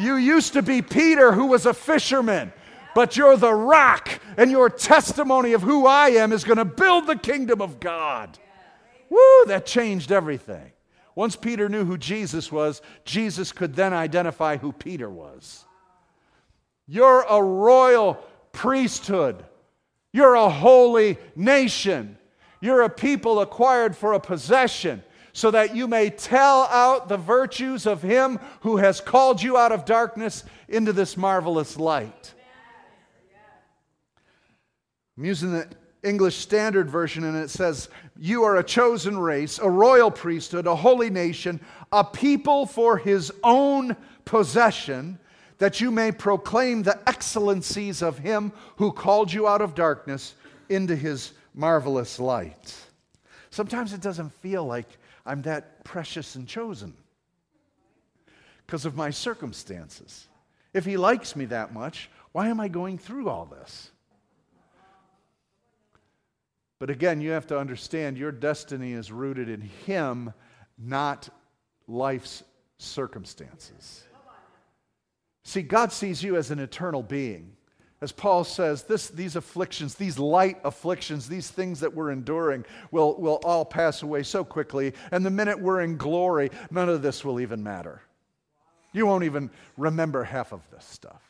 You 0.00 0.16
used 0.16 0.54
to 0.54 0.62
be 0.62 0.80
Peter, 0.80 1.32
who 1.32 1.46
was 1.46 1.66
a 1.66 1.74
fisherman, 1.74 2.52
but 2.94 3.16
you're 3.16 3.36
the 3.36 3.52
rock, 3.52 4.08
and 4.36 4.50
your 4.50 4.70
testimony 4.70 5.52
of 5.52 5.62
who 5.62 5.86
I 5.86 6.08
am 6.10 6.32
is 6.32 6.42
going 6.42 6.56
to 6.58 6.64
build 6.64 7.06
the 7.06 7.16
kingdom 7.16 7.60
of 7.60 7.80
God. 7.80 8.38
Woo, 9.10 9.44
that 9.46 9.66
changed 9.66 10.10
everything. 10.10 10.72
Once 11.14 11.36
Peter 11.36 11.68
knew 11.68 11.84
who 11.84 11.98
Jesus 11.98 12.50
was, 12.50 12.80
Jesus 13.04 13.52
could 13.52 13.74
then 13.74 13.92
identify 13.92 14.56
who 14.56 14.72
Peter 14.72 15.10
was. 15.10 15.66
You're 16.86 17.22
a 17.28 17.42
royal 17.42 18.14
priesthood. 18.52 19.44
You're 20.12 20.34
a 20.34 20.48
holy 20.48 21.18
nation. 21.36 22.16
You're 22.60 22.82
a 22.82 22.88
people 22.88 23.40
acquired 23.40 23.94
for 23.94 24.14
a 24.14 24.20
possession 24.20 25.02
so 25.32 25.50
that 25.50 25.74
you 25.74 25.86
may 25.86 26.10
tell 26.10 26.64
out 26.64 27.08
the 27.08 27.16
virtues 27.16 27.86
of 27.86 28.02
him 28.02 28.38
who 28.60 28.76
has 28.78 29.00
called 29.00 29.42
you 29.42 29.56
out 29.56 29.72
of 29.72 29.84
darkness 29.84 30.44
into 30.68 30.92
this 30.92 31.16
marvelous 31.16 31.76
light. 31.76 32.34
I'm 35.16 35.24
using 35.24 35.52
the 35.52 35.68
English 36.02 36.36
Standard 36.36 36.88
Version, 36.88 37.24
and 37.24 37.36
it 37.36 37.50
says, 37.50 37.90
You 38.18 38.44
are 38.44 38.56
a 38.56 38.64
chosen 38.64 39.18
race, 39.18 39.58
a 39.58 39.68
royal 39.68 40.10
priesthood, 40.10 40.66
a 40.66 40.74
holy 40.74 41.10
nation, 41.10 41.60
a 41.92 42.02
people 42.02 42.64
for 42.64 42.96
his 42.96 43.30
own 43.44 43.96
possession, 44.24 45.18
that 45.58 45.80
you 45.80 45.90
may 45.90 46.10
proclaim 46.10 46.82
the 46.82 46.98
excellencies 47.06 48.02
of 48.02 48.18
him 48.18 48.50
who 48.76 48.92
called 48.92 49.30
you 49.30 49.46
out 49.46 49.60
of 49.60 49.74
darkness 49.74 50.34
into 50.70 50.96
his 50.96 51.32
marvelous 51.54 52.18
light. 52.18 52.74
Sometimes 53.50 53.92
it 53.92 54.00
doesn't 54.00 54.32
feel 54.34 54.64
like 54.64 54.86
I'm 55.26 55.42
that 55.42 55.84
precious 55.84 56.34
and 56.34 56.46
chosen 56.46 56.94
because 58.66 58.84
of 58.84 58.96
my 58.96 59.10
circumstances. 59.10 60.28
If 60.72 60.84
he 60.84 60.96
likes 60.96 61.34
me 61.34 61.46
that 61.46 61.72
much, 61.72 62.10
why 62.32 62.48
am 62.48 62.60
I 62.60 62.68
going 62.68 62.98
through 62.98 63.28
all 63.28 63.46
this? 63.46 63.90
But 66.78 66.88
again, 66.88 67.20
you 67.20 67.32
have 67.32 67.46
to 67.48 67.58
understand 67.58 68.16
your 68.16 68.32
destiny 68.32 68.92
is 68.92 69.12
rooted 69.12 69.48
in 69.48 69.60
him, 69.60 70.32
not 70.78 71.28
life's 71.86 72.42
circumstances. 72.78 74.04
See, 75.44 75.62
God 75.62 75.92
sees 75.92 76.22
you 76.22 76.36
as 76.36 76.50
an 76.50 76.58
eternal 76.58 77.02
being 77.02 77.56
as 78.02 78.12
Paul 78.12 78.44
says, 78.44 78.84
this, 78.84 79.08
these 79.08 79.36
afflictions, 79.36 79.94
these 79.94 80.18
light 80.18 80.58
afflictions, 80.64 81.28
these 81.28 81.50
things 81.50 81.80
that 81.80 81.94
we're 81.94 82.10
enduring 82.10 82.64
will, 82.90 83.14
will 83.16 83.40
all 83.44 83.64
pass 83.64 84.02
away 84.02 84.22
so 84.22 84.42
quickly. 84.42 84.94
And 85.10 85.24
the 85.24 85.30
minute 85.30 85.60
we're 85.60 85.82
in 85.82 85.98
glory, 85.98 86.50
none 86.70 86.88
of 86.88 87.02
this 87.02 87.24
will 87.24 87.40
even 87.40 87.62
matter. 87.62 88.00
You 88.92 89.06
won't 89.06 89.24
even 89.24 89.50
remember 89.76 90.24
half 90.24 90.52
of 90.52 90.62
this 90.70 90.84
stuff. 90.84 91.22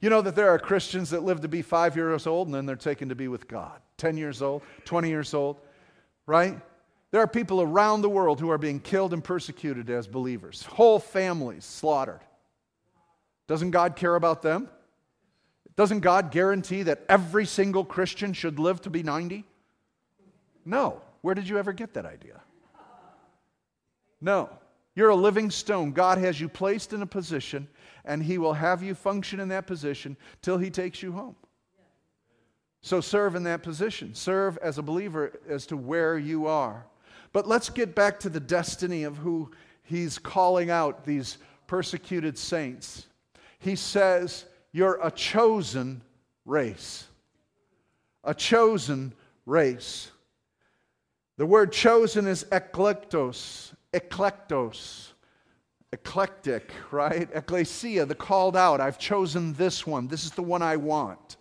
You 0.00 0.10
know 0.10 0.20
that 0.22 0.34
there 0.34 0.50
are 0.50 0.58
Christians 0.58 1.10
that 1.10 1.22
live 1.22 1.40
to 1.40 1.48
be 1.48 1.62
five 1.62 1.96
years 1.96 2.26
old 2.26 2.48
and 2.48 2.54
then 2.54 2.66
they're 2.66 2.76
taken 2.76 3.08
to 3.08 3.14
be 3.14 3.28
with 3.28 3.48
God, 3.48 3.80
10 3.96 4.16
years 4.16 4.42
old, 4.42 4.62
20 4.84 5.08
years 5.08 5.32
old, 5.32 5.56
right? 6.26 6.58
There 7.10 7.20
are 7.20 7.26
people 7.26 7.60
around 7.62 8.02
the 8.02 8.08
world 8.08 8.40
who 8.40 8.50
are 8.50 8.58
being 8.58 8.78
killed 8.80 9.12
and 9.12 9.24
persecuted 9.24 9.90
as 9.90 10.06
believers, 10.06 10.62
whole 10.64 10.98
families 10.98 11.64
slaughtered. 11.64 12.20
Doesn't 13.46 13.72
God 13.72 13.96
care 13.96 14.14
about 14.14 14.42
them? 14.42 14.68
Doesn't 15.80 16.00
God 16.00 16.30
guarantee 16.30 16.82
that 16.82 17.06
every 17.08 17.46
single 17.46 17.86
Christian 17.86 18.34
should 18.34 18.58
live 18.58 18.82
to 18.82 18.90
be 18.90 19.02
90? 19.02 19.46
No. 20.66 21.00
Where 21.22 21.34
did 21.34 21.48
you 21.48 21.56
ever 21.56 21.72
get 21.72 21.94
that 21.94 22.04
idea? 22.04 22.42
No. 24.20 24.50
You're 24.94 25.08
a 25.08 25.16
living 25.16 25.50
stone. 25.50 25.92
God 25.92 26.18
has 26.18 26.38
you 26.38 26.50
placed 26.50 26.92
in 26.92 27.00
a 27.00 27.06
position, 27.06 27.66
and 28.04 28.22
He 28.22 28.36
will 28.36 28.52
have 28.52 28.82
you 28.82 28.94
function 28.94 29.40
in 29.40 29.48
that 29.48 29.66
position 29.66 30.18
till 30.42 30.58
He 30.58 30.68
takes 30.68 31.02
you 31.02 31.12
home. 31.12 31.34
So 32.82 33.00
serve 33.00 33.34
in 33.34 33.44
that 33.44 33.62
position. 33.62 34.14
Serve 34.14 34.58
as 34.58 34.76
a 34.76 34.82
believer 34.82 35.40
as 35.48 35.64
to 35.68 35.78
where 35.78 36.18
you 36.18 36.46
are. 36.46 36.84
But 37.32 37.48
let's 37.48 37.70
get 37.70 37.94
back 37.94 38.20
to 38.20 38.28
the 38.28 38.38
destiny 38.38 39.04
of 39.04 39.16
who 39.16 39.50
He's 39.84 40.18
calling 40.18 40.68
out 40.70 41.06
these 41.06 41.38
persecuted 41.66 42.36
saints. 42.36 43.06
He 43.60 43.76
says, 43.76 44.44
you're 44.72 44.98
a 45.02 45.10
chosen 45.10 46.02
race. 46.44 47.06
A 48.24 48.34
chosen 48.34 49.14
race. 49.46 50.10
The 51.38 51.46
word 51.46 51.72
chosen 51.72 52.26
is 52.26 52.44
eklektos, 52.44 53.72
eklektos, 53.92 55.12
eclectic, 55.92 56.70
right? 56.90 57.28
Ecclesia, 57.34 58.06
the 58.06 58.14
called 58.14 58.56
out. 58.56 58.80
I've 58.80 58.98
chosen 58.98 59.54
this 59.54 59.86
one. 59.86 60.08
This 60.08 60.24
is 60.24 60.32
the 60.32 60.42
one 60.42 60.62
I 60.62 60.76
want. 60.76 61.36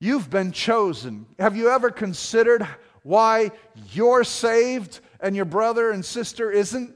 You've 0.00 0.28
been 0.28 0.52
chosen. 0.52 1.26
Have 1.38 1.56
you 1.56 1.70
ever 1.70 1.90
considered 1.90 2.66
why 3.02 3.52
you're 3.92 4.24
saved 4.24 5.00
and 5.20 5.34
your 5.36 5.44
brother 5.44 5.90
and 5.90 6.04
sister 6.04 6.50
isn't? 6.50 6.92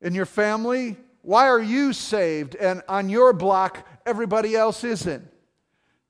In 0.00 0.14
your 0.14 0.24
family, 0.24 0.96
why 1.22 1.48
are 1.48 1.60
you 1.60 1.92
saved 1.92 2.54
and 2.54 2.82
on 2.88 3.08
your 3.08 3.32
block 3.32 3.86
everybody 4.06 4.56
else 4.56 4.84
isn't? 4.84 5.28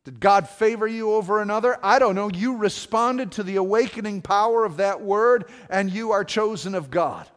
Did 0.04 0.20
God 0.20 0.48
favor 0.48 0.86
you 0.86 1.12
over 1.12 1.42
another? 1.42 1.78
I 1.82 1.98
don't 1.98 2.14
know. 2.14 2.30
You 2.30 2.56
responded 2.56 3.32
to 3.32 3.42
the 3.42 3.56
awakening 3.56 4.22
power 4.22 4.64
of 4.64 4.78
that 4.78 5.02
word 5.02 5.44
and 5.68 5.90
you 5.90 6.12
are 6.12 6.24
chosen 6.24 6.74
of 6.74 6.90
God. 6.90 7.28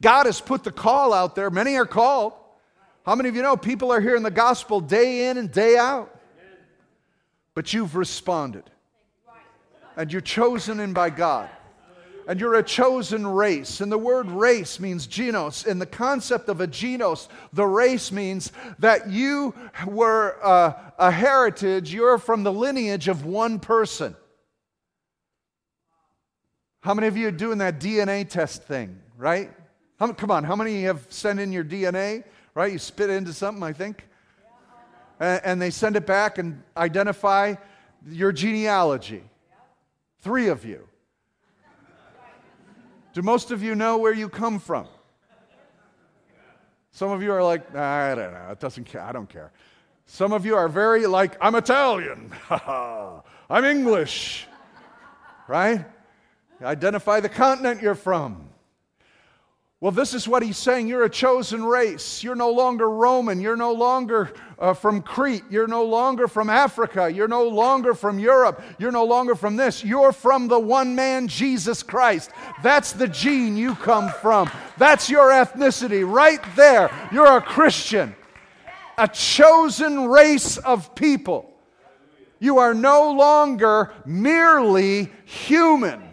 God 0.00 0.26
has 0.26 0.40
put 0.40 0.64
the 0.64 0.72
call 0.72 1.12
out 1.12 1.34
there. 1.34 1.50
Many 1.50 1.76
are 1.76 1.86
called. 1.86 2.32
How 3.04 3.14
many 3.14 3.28
of 3.28 3.36
you 3.36 3.42
know 3.42 3.56
people 3.56 3.92
are 3.92 4.00
hearing 4.00 4.22
the 4.22 4.30
gospel 4.30 4.80
day 4.80 5.28
in 5.28 5.38
and 5.38 5.50
day 5.50 5.76
out? 5.76 6.14
But 7.54 7.72
you've 7.72 7.96
responded. 7.96 8.64
And 9.96 10.12
you're 10.12 10.20
chosen 10.20 10.80
in 10.80 10.92
by 10.92 11.10
God 11.10 11.50
and 12.28 12.38
you're 12.38 12.56
a 12.56 12.62
chosen 12.62 13.26
race. 13.26 13.80
And 13.80 13.90
the 13.90 13.98
word 13.98 14.30
race 14.30 14.78
means 14.78 15.06
genos. 15.06 15.66
And 15.66 15.80
the 15.80 15.86
concept 15.86 16.50
of 16.50 16.60
a 16.60 16.68
genos, 16.68 17.26
the 17.54 17.64
race 17.64 18.12
means 18.12 18.52
that 18.78 19.08
you 19.08 19.54
were 19.86 20.36
uh, 20.44 20.74
a 20.98 21.10
heritage, 21.10 21.92
you're 21.92 22.18
from 22.18 22.42
the 22.42 22.52
lineage 22.52 23.08
of 23.08 23.24
one 23.24 23.58
person. 23.58 24.14
How 26.80 26.92
many 26.92 27.06
of 27.06 27.16
you 27.16 27.28
are 27.28 27.32
doing 27.32 27.58
that 27.58 27.80
DNA 27.80 28.28
test 28.28 28.62
thing, 28.62 29.00
right? 29.16 29.50
How, 29.98 30.12
come 30.12 30.30
on, 30.30 30.44
how 30.44 30.54
many 30.54 30.82
have 30.82 31.06
sent 31.08 31.40
in 31.40 31.50
your 31.50 31.64
DNA, 31.64 32.24
right? 32.54 32.70
You 32.70 32.78
spit 32.78 33.08
into 33.08 33.32
something, 33.32 33.62
I 33.62 33.72
think. 33.72 34.06
And, 35.18 35.40
and 35.44 35.62
they 35.62 35.70
send 35.70 35.96
it 35.96 36.06
back 36.06 36.36
and 36.36 36.62
identify 36.76 37.54
your 38.06 38.32
genealogy. 38.32 39.24
Three 40.20 40.48
of 40.48 40.66
you. 40.66 40.87
Do 43.18 43.22
most 43.22 43.50
of 43.50 43.64
you 43.64 43.74
know 43.74 43.98
where 43.98 44.12
you 44.12 44.28
come 44.28 44.60
from? 44.60 44.86
Some 46.92 47.10
of 47.10 47.20
you 47.20 47.32
are 47.32 47.42
like, 47.42 47.74
I 47.74 48.14
don't 48.14 48.32
know, 48.32 48.50
it 48.52 48.60
doesn't 48.60 48.84
care, 48.84 49.02
I 49.02 49.10
don't 49.10 49.28
care. 49.28 49.50
Some 50.06 50.32
of 50.32 50.46
you 50.46 50.54
are 50.54 50.68
very 50.68 51.04
like, 51.08 51.36
I'm 51.40 51.56
Italian, 51.56 52.32
I'm 52.48 53.64
English, 53.64 54.46
right? 55.48 55.84
Identify 56.62 57.18
the 57.18 57.28
continent 57.28 57.82
you're 57.82 57.96
from. 57.96 58.47
Well, 59.80 59.92
this 59.92 60.12
is 60.12 60.26
what 60.26 60.42
he's 60.42 60.58
saying. 60.58 60.88
You're 60.88 61.04
a 61.04 61.10
chosen 61.10 61.64
race. 61.64 62.24
You're 62.24 62.34
no 62.34 62.50
longer 62.50 62.90
Roman. 62.90 63.40
You're 63.40 63.56
no 63.56 63.72
longer 63.72 64.32
uh, 64.58 64.74
from 64.74 65.02
Crete. 65.02 65.44
You're 65.50 65.68
no 65.68 65.84
longer 65.84 66.26
from 66.26 66.50
Africa. 66.50 67.08
You're 67.08 67.28
no 67.28 67.46
longer 67.46 67.94
from 67.94 68.18
Europe. 68.18 68.60
You're 68.80 68.90
no 68.90 69.04
longer 69.04 69.36
from 69.36 69.54
this. 69.54 69.84
You're 69.84 70.10
from 70.10 70.48
the 70.48 70.58
one 70.58 70.96
man, 70.96 71.28
Jesus 71.28 71.84
Christ. 71.84 72.32
That's 72.60 72.90
the 72.90 73.06
gene 73.06 73.56
you 73.56 73.76
come 73.76 74.10
from. 74.20 74.50
That's 74.78 75.08
your 75.08 75.30
ethnicity 75.30 76.04
right 76.04 76.42
there. 76.56 76.90
You're 77.12 77.36
a 77.36 77.40
Christian, 77.40 78.16
a 78.96 79.06
chosen 79.06 80.08
race 80.08 80.58
of 80.58 80.92
people. 80.96 81.54
You 82.40 82.58
are 82.58 82.74
no 82.74 83.12
longer 83.12 83.92
merely 84.04 85.12
human. 85.24 86.07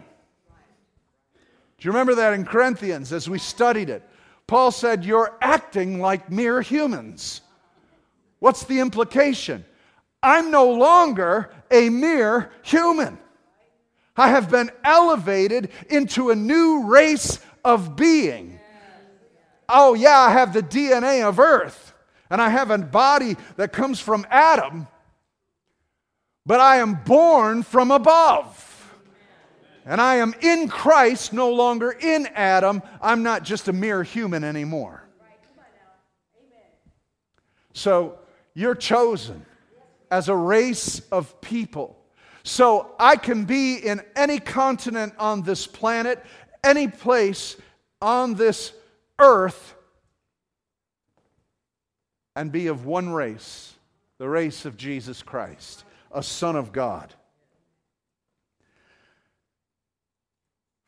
Do 1.86 1.90
you 1.90 1.92
remember 1.92 2.16
that 2.16 2.32
in 2.32 2.44
Corinthians 2.44 3.12
as 3.12 3.30
we 3.30 3.38
studied 3.38 3.90
it? 3.90 4.02
Paul 4.48 4.72
said, 4.72 5.04
You're 5.04 5.38
acting 5.40 6.00
like 6.00 6.32
mere 6.32 6.60
humans. 6.60 7.42
What's 8.40 8.64
the 8.64 8.80
implication? 8.80 9.64
I'm 10.20 10.50
no 10.50 10.68
longer 10.68 11.48
a 11.70 11.88
mere 11.88 12.50
human. 12.64 13.20
I 14.16 14.30
have 14.30 14.50
been 14.50 14.72
elevated 14.82 15.70
into 15.88 16.30
a 16.30 16.34
new 16.34 16.88
race 16.88 17.38
of 17.64 17.94
being. 17.94 18.58
Oh, 19.68 19.94
yeah, 19.94 20.18
I 20.18 20.32
have 20.32 20.52
the 20.52 20.64
DNA 20.64 21.22
of 21.22 21.38
earth, 21.38 21.94
and 22.28 22.42
I 22.42 22.48
have 22.48 22.72
a 22.72 22.78
body 22.78 23.36
that 23.58 23.72
comes 23.72 24.00
from 24.00 24.26
Adam, 24.28 24.88
but 26.44 26.58
I 26.58 26.78
am 26.78 26.96
born 27.04 27.62
from 27.62 27.92
above. 27.92 28.65
And 29.86 30.00
I 30.00 30.16
am 30.16 30.34
in 30.40 30.68
Christ, 30.68 31.32
no 31.32 31.52
longer 31.52 31.92
in 31.92 32.26
Adam. 32.34 32.82
I'm 33.00 33.22
not 33.22 33.44
just 33.44 33.68
a 33.68 33.72
mere 33.72 34.02
human 34.02 34.42
anymore. 34.42 35.04
So 37.72 38.18
you're 38.52 38.74
chosen 38.74 39.46
as 40.10 40.28
a 40.28 40.34
race 40.34 41.00
of 41.12 41.40
people. 41.40 41.96
So 42.42 42.94
I 42.98 43.16
can 43.16 43.44
be 43.44 43.76
in 43.76 44.02
any 44.16 44.40
continent 44.40 45.14
on 45.18 45.42
this 45.42 45.66
planet, 45.68 46.24
any 46.64 46.88
place 46.88 47.56
on 48.02 48.34
this 48.34 48.72
earth, 49.20 49.74
and 52.34 52.50
be 52.50 52.66
of 52.66 52.86
one 52.86 53.10
race 53.10 53.72
the 54.18 54.28
race 54.28 54.64
of 54.64 54.76
Jesus 54.76 55.22
Christ, 55.22 55.84
a 56.10 56.22
Son 56.22 56.56
of 56.56 56.72
God. 56.72 57.12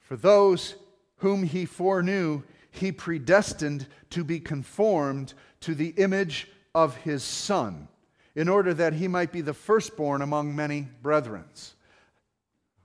For 0.09 0.17
those 0.17 0.75
whom 1.19 1.43
he 1.43 1.67
foreknew, 1.67 2.43
he 2.71 2.93
predestined 2.93 3.87
to 4.09 4.25
be 4.25 4.41
conformed 4.41 5.35
to 5.61 5.75
the 5.75 5.89
image 5.99 6.49
of 6.75 6.97
his 6.97 7.23
Son, 7.23 7.89
in 8.35 8.49
order 8.49 8.73
that 8.73 8.95
he 8.95 9.07
might 9.07 9.33
be 9.33 9.43
the 9.43 9.53
firstborn 9.53 10.23
among 10.23 10.57
many 10.57 10.89
brethren 11.03 11.45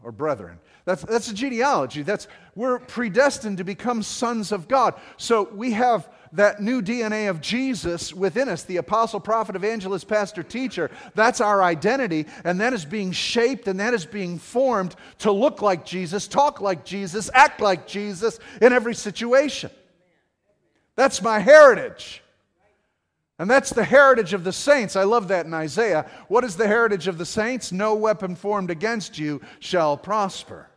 or 0.04 0.12
brethren. 0.12 0.60
That's, 0.84 1.04
that's 1.04 1.32
a 1.32 1.34
genealogy. 1.34 2.02
That's, 2.02 2.28
we're 2.56 2.80
predestined 2.80 3.60
to 3.60 3.64
become 3.64 4.04
sons 4.04 4.52
of 4.52 4.68
God. 4.68 4.96
So 5.16 5.48
we 5.54 5.72
have 5.72 6.10
that 6.34 6.60
new 6.62 6.82
DNA 6.82 7.30
of 7.30 7.42
Jesus 7.42 8.12
within 8.12 8.50
us, 8.50 8.64
the 8.64 8.78
apostle, 8.78 9.20
prophet, 9.20 9.56
evangelist, 9.56 10.08
pastor, 10.08 10.42
teacher. 10.44 10.90
That's 11.14 11.40
our 11.40 11.62
identity, 11.62 12.26
and 12.44 12.60
that 12.60 12.74
is 12.74 12.86
being 12.86 13.12
shaped 13.12 13.68
and 13.68 13.80
that 13.80 13.94
is 13.94 14.06
being 14.06 14.40
formed 14.40 14.96
to 15.20 15.32
look 15.32 15.62
like 15.62 15.86
Jesus, 15.86 16.28
talk 16.28 16.60
like 16.60 16.86
Jesus, 16.86 17.30
act 17.34 17.62
like 17.62 17.88
Jesus 17.88 18.40
in 18.62 18.74
every 18.74 18.96
situation. 18.96 19.70
That's 20.96 21.22
my 21.22 21.40
heritage. 21.40 22.22
And 23.40 23.50
that's 23.50 23.72
the 23.72 23.84
heritage 23.84 24.34
of 24.34 24.44
the 24.44 24.54
saints. 24.54 24.96
I 24.96 25.04
love 25.04 25.28
that 25.28 25.46
in 25.46 25.54
Isaiah. 25.54 26.10
What 26.28 26.44
is 26.44 26.56
the 26.56 26.68
heritage 26.68 27.08
of 27.08 27.18
the 27.18 27.26
saints? 27.26 27.72
No 27.72 27.96
weapon 27.96 28.36
formed 28.36 28.72
against 28.72 29.20
you 29.20 29.42
shall 29.60 29.98
prosper. 29.98 30.68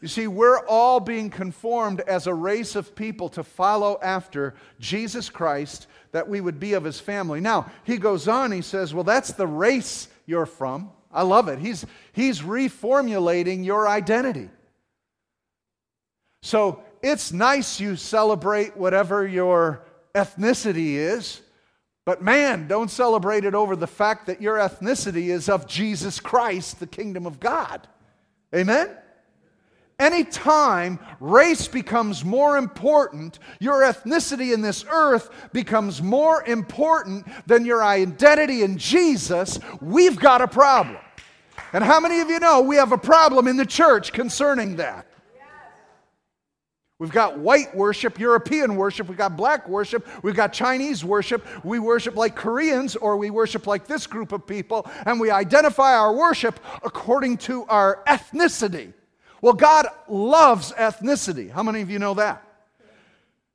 You 0.00 0.08
see, 0.08 0.26
we're 0.26 0.66
all 0.66 1.00
being 1.00 1.30
conformed 1.30 2.00
as 2.00 2.26
a 2.26 2.34
race 2.34 2.76
of 2.76 2.94
people 2.94 3.28
to 3.30 3.42
follow 3.42 3.98
after 4.02 4.54
Jesus 4.78 5.30
Christ, 5.30 5.86
that 6.12 6.28
we 6.28 6.40
would 6.40 6.60
be 6.60 6.74
of 6.74 6.84
his 6.84 7.00
family. 7.00 7.40
Now, 7.40 7.70
he 7.84 7.96
goes 7.96 8.28
on, 8.28 8.52
he 8.52 8.60
says, 8.60 8.92
Well, 8.92 9.04
that's 9.04 9.32
the 9.32 9.46
race 9.46 10.08
you're 10.26 10.46
from. 10.46 10.90
I 11.10 11.22
love 11.22 11.48
it. 11.48 11.58
He's, 11.58 11.86
he's 12.12 12.42
reformulating 12.42 13.64
your 13.64 13.88
identity. 13.88 14.50
So 16.42 16.82
it's 17.02 17.32
nice 17.32 17.80
you 17.80 17.96
celebrate 17.96 18.76
whatever 18.76 19.26
your 19.26 19.84
ethnicity 20.14 20.96
is, 20.96 21.40
but 22.04 22.20
man, 22.20 22.68
don't 22.68 22.90
celebrate 22.90 23.44
it 23.44 23.54
over 23.54 23.76
the 23.76 23.86
fact 23.86 24.26
that 24.26 24.42
your 24.42 24.56
ethnicity 24.58 25.28
is 25.28 25.48
of 25.48 25.66
Jesus 25.66 26.20
Christ, 26.20 26.80
the 26.80 26.86
kingdom 26.86 27.26
of 27.26 27.40
God. 27.40 27.86
Amen? 28.54 28.90
Anytime 29.98 30.98
race 31.20 31.68
becomes 31.68 32.24
more 32.24 32.56
important, 32.56 33.38
your 33.60 33.82
ethnicity 33.82 34.52
in 34.52 34.60
this 34.60 34.84
earth 34.90 35.30
becomes 35.52 36.02
more 36.02 36.42
important 36.44 37.26
than 37.46 37.64
your 37.64 37.84
identity 37.84 38.62
in 38.62 38.76
Jesus, 38.76 39.60
we've 39.80 40.18
got 40.18 40.40
a 40.40 40.48
problem. 40.48 40.98
And 41.72 41.84
how 41.84 42.00
many 42.00 42.20
of 42.20 42.28
you 42.28 42.40
know 42.40 42.60
we 42.60 42.76
have 42.76 42.92
a 42.92 42.98
problem 42.98 43.46
in 43.46 43.56
the 43.56 43.66
church 43.66 44.12
concerning 44.12 44.76
that? 44.76 45.06
We've 46.98 47.12
got 47.12 47.38
white 47.38 47.74
worship, 47.74 48.18
European 48.18 48.76
worship, 48.76 49.08
we've 49.08 49.18
got 49.18 49.36
black 49.36 49.68
worship, 49.68 50.06
we've 50.22 50.36
got 50.36 50.52
Chinese 50.52 51.04
worship. 51.04 51.44
We 51.64 51.78
worship 51.78 52.16
like 52.16 52.36
Koreans 52.36 52.94
or 52.96 53.16
we 53.16 53.30
worship 53.30 53.66
like 53.66 53.86
this 53.86 54.06
group 54.06 54.32
of 54.32 54.46
people, 54.46 54.88
and 55.04 55.20
we 55.20 55.30
identify 55.30 55.94
our 55.94 56.14
worship 56.14 56.58
according 56.82 57.38
to 57.38 57.64
our 57.64 58.02
ethnicity. 58.06 58.92
Well, 59.44 59.52
God 59.52 59.88
loves 60.08 60.72
ethnicity. 60.72 61.50
How 61.50 61.62
many 61.62 61.82
of 61.82 61.90
you 61.90 61.98
know 61.98 62.14
that? 62.14 62.42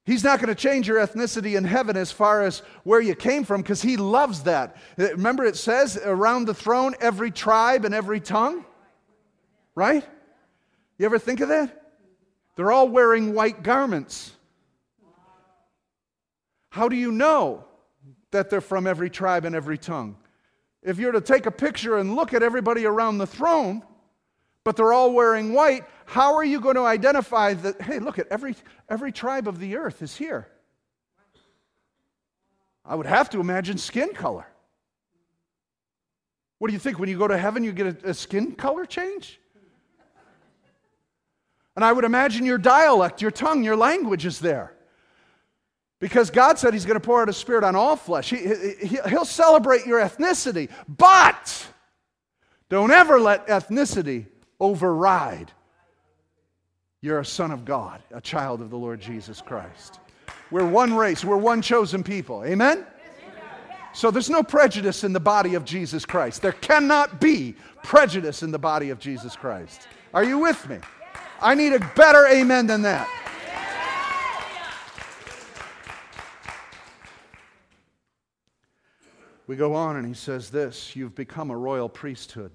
He's 0.05 0.23
not 0.23 0.37
going 0.37 0.49
to 0.49 0.53
change 0.53 0.87
your 0.87 0.99
ethnicity 0.99 1.57
in 1.57 1.63
heaven 1.63 1.97
as 1.97 2.11
far 2.11 2.43
as 2.43 2.59
where 2.83 3.01
you 3.01 3.15
came 3.15 3.43
from 3.43 3.63
because 3.63 3.81
He 3.81 3.97
loves 3.97 4.43
that. 4.43 4.77
Uh, 4.99 5.09
remember, 5.13 5.45
it 5.45 5.55
says 5.55 5.99
around 6.05 6.45
the 6.45 6.53
throne, 6.53 6.93
every 6.99 7.31
tribe 7.31 7.85
and 7.85 7.95
every 7.95 8.19
tongue? 8.19 8.65
Right? 9.73 10.07
You 10.99 11.07
ever 11.07 11.17
think 11.17 11.39
of 11.39 11.49
that? 11.49 11.95
They're 12.55 12.71
all 12.71 12.87
wearing 12.87 13.33
white 13.33 13.63
garments. 13.63 14.33
How 16.69 16.87
do 16.87 16.97
you 16.97 17.11
know 17.11 17.65
that 18.29 18.51
they're 18.51 18.61
from 18.61 18.85
every 18.85 19.09
tribe 19.09 19.43
and 19.43 19.55
every 19.55 19.79
tongue? 19.79 20.17
If 20.83 20.99
you're 20.99 21.13
to 21.13 21.21
take 21.21 21.47
a 21.47 21.51
picture 21.51 21.97
and 21.97 22.15
look 22.15 22.35
at 22.35 22.43
everybody 22.43 22.85
around 22.85 23.17
the 23.17 23.25
throne, 23.25 23.81
but 24.63 24.75
they're 24.75 24.93
all 24.93 25.13
wearing 25.13 25.53
white, 25.53 25.85
how 26.05 26.35
are 26.35 26.43
you 26.43 26.59
going 26.59 26.75
to 26.75 26.85
identify 26.85 27.53
that, 27.53 27.81
hey, 27.81 27.99
look 27.99 28.19
at 28.19 28.27
every, 28.29 28.55
every 28.89 29.11
tribe 29.11 29.47
of 29.47 29.59
the 29.59 29.77
earth 29.77 30.01
is 30.01 30.15
here? 30.15 30.47
I 32.85 32.95
would 32.95 33.05
have 33.05 33.29
to 33.31 33.39
imagine 33.39 33.77
skin 33.77 34.13
color. 34.13 34.47
What 36.57 36.67
do 36.67 36.73
you 36.73 36.79
think? 36.79 36.99
When 36.99 37.07
you 37.07 37.17
go 37.17 37.27
to 37.27 37.37
heaven, 37.37 37.63
you 37.63 37.71
get 37.71 38.03
a, 38.03 38.09
a 38.09 38.13
skin 38.13 38.53
color 38.53 38.85
change? 38.85 39.39
And 41.75 41.85
I 41.85 41.93
would 41.93 42.03
imagine 42.03 42.45
your 42.45 42.57
dialect, 42.57 43.21
your 43.21 43.31
tongue, 43.31 43.63
your 43.63 43.77
language 43.77 44.25
is 44.25 44.39
there. 44.39 44.73
Because 45.99 46.29
God 46.29 46.57
said 46.57 46.73
He's 46.73 46.85
going 46.85 46.99
to 46.99 47.05
pour 47.05 47.21
out 47.21 47.27
His 47.27 47.37
Spirit 47.37 47.63
on 47.63 47.75
all 47.75 47.95
flesh. 47.95 48.29
He, 48.29 48.37
he, 48.37 48.97
he'll 49.07 49.23
celebrate 49.23 49.85
your 49.85 49.99
ethnicity, 49.99 50.69
but 50.87 51.67
don't 52.69 52.91
ever 52.91 53.19
let 53.19 53.47
ethnicity 53.47 54.25
override 54.59 55.51
you're 57.01 57.19
a 57.19 57.25
son 57.25 57.51
of 57.51 57.63
God, 57.63 58.01
a 58.11 58.19
child 58.19 58.61
of 58.61 58.69
the 58.69 58.77
Lord 58.77 58.99
Jesus 58.99 59.41
Christ. 59.41 59.99
We're 60.51 60.67
one 60.67 60.93
race, 60.93 61.23
we're 61.23 61.37
one 61.37 61.61
chosen 61.61 62.03
people. 62.03 62.43
Amen? 62.43 62.85
So 63.93 64.11
there's 64.11 64.29
no 64.29 64.43
prejudice 64.43 65.03
in 65.03 65.13
the 65.13 65.19
body 65.19 65.55
of 65.55 65.65
Jesus 65.65 66.05
Christ. 66.05 66.41
There 66.41 66.51
cannot 66.51 67.21
be 67.21 67.55
prejudice 67.83 68.43
in 68.43 68.51
the 68.51 68.59
body 68.59 68.89
of 68.89 68.99
Jesus 68.99 69.35
Christ. 69.35 69.87
Are 70.13 70.23
you 70.23 70.37
with 70.37 70.67
me? 70.69 70.77
I 71.41 71.55
need 71.55 71.73
a 71.73 71.79
better 71.95 72.27
amen 72.27 72.67
than 72.67 72.81
that. 72.83 73.07
We 79.47 79.55
go 79.55 79.73
on 79.73 79.95
and 79.95 80.05
he 80.05 80.13
says 80.13 80.51
this 80.51 80.95
You've 80.95 81.15
become 81.15 81.49
a 81.49 81.57
royal 81.57 81.89
priesthood. 81.89 82.51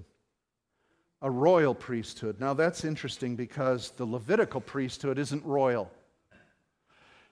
A 1.25 1.31
royal 1.31 1.75
priesthood. 1.75 2.39
Now 2.39 2.53
that's 2.53 2.85
interesting 2.85 3.35
because 3.35 3.93
the 3.93 4.05
Levitical 4.05 4.61
priesthood 4.61 5.19
isn't 5.19 5.43
royal. 5.43 5.91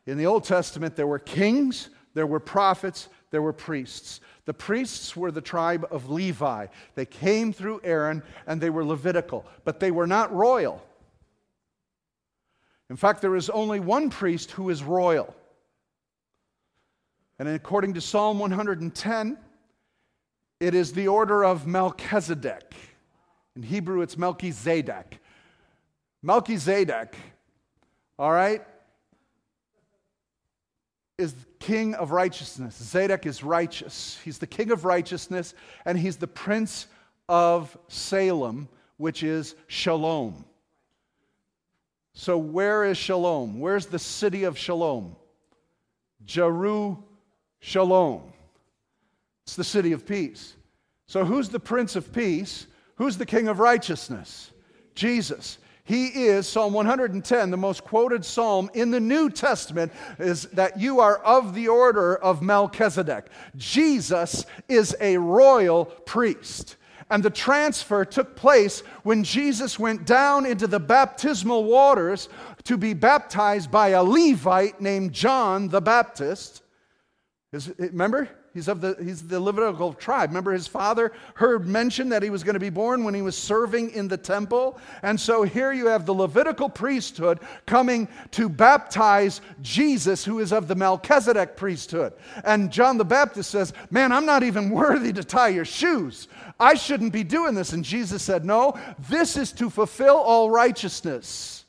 In 0.06 0.16
the 0.16 0.24
Old 0.24 0.44
Testament, 0.44 0.96
there 0.96 1.06
were 1.06 1.18
kings, 1.18 1.90
there 2.14 2.26
were 2.26 2.40
prophets, 2.40 3.08
there 3.30 3.42
were 3.42 3.52
priests. 3.52 4.20
The 4.46 4.54
priests 4.54 5.14
were 5.14 5.30
the 5.30 5.42
tribe 5.42 5.86
of 5.90 6.08
Levi. 6.08 6.68
They 6.94 7.04
came 7.04 7.52
through 7.52 7.82
Aaron 7.84 8.22
and 8.46 8.62
they 8.62 8.70
were 8.70 8.82
Levitical, 8.82 9.44
but 9.64 9.78
they 9.78 9.90
were 9.90 10.06
not 10.06 10.34
royal. 10.34 10.82
In 12.88 12.96
fact, 12.96 13.20
there 13.20 13.36
is 13.36 13.50
only 13.50 13.78
one 13.78 14.08
priest 14.08 14.52
who 14.52 14.70
is 14.70 14.82
royal. 14.82 15.34
And 17.38 17.46
according 17.46 17.92
to 17.92 18.00
Psalm 18.00 18.38
110, 18.38 19.36
it 20.60 20.74
is 20.74 20.94
the 20.94 21.08
order 21.08 21.44
of 21.44 21.66
Melchizedek. 21.66 22.74
In 23.56 23.62
Hebrew, 23.62 24.00
it's 24.00 24.16
Melchizedek. 24.16 25.20
Melchizedek, 26.22 27.16
all 28.18 28.32
right, 28.32 28.62
is 31.18 31.34
king 31.62 31.94
of 31.94 32.10
righteousness. 32.10 32.76
Zadok 32.76 33.26
is 33.26 33.44
righteous. 33.44 34.18
He's 34.24 34.38
the 34.38 34.46
king 34.46 34.70
of 34.70 34.84
righteousness, 34.84 35.54
and 35.84 35.98
he's 35.98 36.16
the 36.16 36.26
prince 36.26 36.86
of 37.28 37.76
Salem, 37.88 38.68
which 38.96 39.22
is 39.22 39.54
Shalom. 39.68 40.44
So, 42.14 42.36
where 42.36 42.84
is 42.84 42.98
Shalom? 42.98 43.60
Where's 43.60 43.86
the 43.86 43.98
city 43.98 44.44
of 44.44 44.58
Shalom? 44.58 45.16
Jeru 46.24 46.98
Shalom. 47.60 48.22
It's 49.46 49.56
the 49.56 49.64
city 49.64 49.92
of 49.92 50.06
peace. 50.06 50.54
So, 51.06 51.24
who's 51.24 51.48
the 51.48 51.60
Prince 51.60 51.96
of 51.96 52.12
Peace? 52.12 52.66
Who's 52.96 53.18
the 53.18 53.26
King 53.26 53.48
of 53.48 53.58
Righteousness? 53.58 54.50
Jesus. 54.94 55.58
He 55.84 56.06
is, 56.06 56.46
Psalm 56.46 56.72
110, 56.72 57.50
the 57.50 57.56
most 57.56 57.82
quoted 57.82 58.24
psalm 58.24 58.70
in 58.72 58.92
the 58.92 59.00
New 59.00 59.28
Testament, 59.30 59.92
is 60.18 60.44
that 60.52 60.78
you 60.78 61.00
are 61.00 61.18
of 61.18 61.54
the 61.54 61.68
order 61.68 62.16
of 62.16 62.40
Melchizedek. 62.40 63.26
Jesus 63.56 64.46
is 64.68 64.94
a 65.00 65.16
royal 65.16 65.86
priest. 65.86 66.76
And 67.10 67.22
the 67.22 67.30
transfer 67.30 68.04
took 68.04 68.36
place 68.36 68.80
when 69.02 69.24
Jesus 69.24 69.78
went 69.78 70.06
down 70.06 70.46
into 70.46 70.66
the 70.66 70.80
baptismal 70.80 71.64
waters 71.64 72.28
to 72.64 72.76
be 72.78 72.94
baptized 72.94 73.70
by 73.70 73.88
a 73.88 74.02
Levite 74.02 74.80
named 74.80 75.12
John 75.12 75.68
the 75.68 75.82
Baptist. 75.82 76.62
Is, 77.52 77.70
remember? 77.76 78.30
He's 78.54 78.68
of 78.68 78.82
the, 78.82 78.96
he's 79.02 79.26
the 79.26 79.40
Levitical 79.40 79.94
tribe. 79.94 80.28
Remember, 80.30 80.52
his 80.52 80.66
father 80.66 81.12
heard 81.34 81.66
mention 81.66 82.10
that 82.10 82.22
he 82.22 82.28
was 82.28 82.44
going 82.44 82.54
to 82.54 82.60
be 82.60 82.68
born 82.68 83.02
when 83.02 83.14
he 83.14 83.22
was 83.22 83.36
serving 83.36 83.90
in 83.92 84.08
the 84.08 84.18
temple. 84.18 84.78
And 85.02 85.18
so 85.18 85.42
here 85.42 85.72
you 85.72 85.86
have 85.86 86.04
the 86.04 86.14
Levitical 86.14 86.68
priesthood 86.68 87.40
coming 87.64 88.08
to 88.32 88.50
baptize 88.50 89.40
Jesus, 89.62 90.22
who 90.22 90.38
is 90.38 90.52
of 90.52 90.68
the 90.68 90.74
Melchizedek 90.74 91.56
priesthood. 91.56 92.12
And 92.44 92.70
John 92.70 92.98
the 92.98 93.04
Baptist 93.06 93.50
says, 93.50 93.72
Man, 93.90 94.12
I'm 94.12 94.26
not 94.26 94.42
even 94.42 94.68
worthy 94.68 95.14
to 95.14 95.24
tie 95.24 95.48
your 95.48 95.64
shoes. 95.64 96.28
I 96.60 96.74
shouldn't 96.74 97.12
be 97.12 97.24
doing 97.24 97.54
this. 97.54 97.72
And 97.72 97.82
Jesus 97.82 98.22
said, 98.22 98.44
No, 98.44 98.78
this 99.08 99.38
is 99.38 99.52
to 99.52 99.70
fulfill 99.70 100.16
all 100.16 100.50
righteousness. 100.50 101.61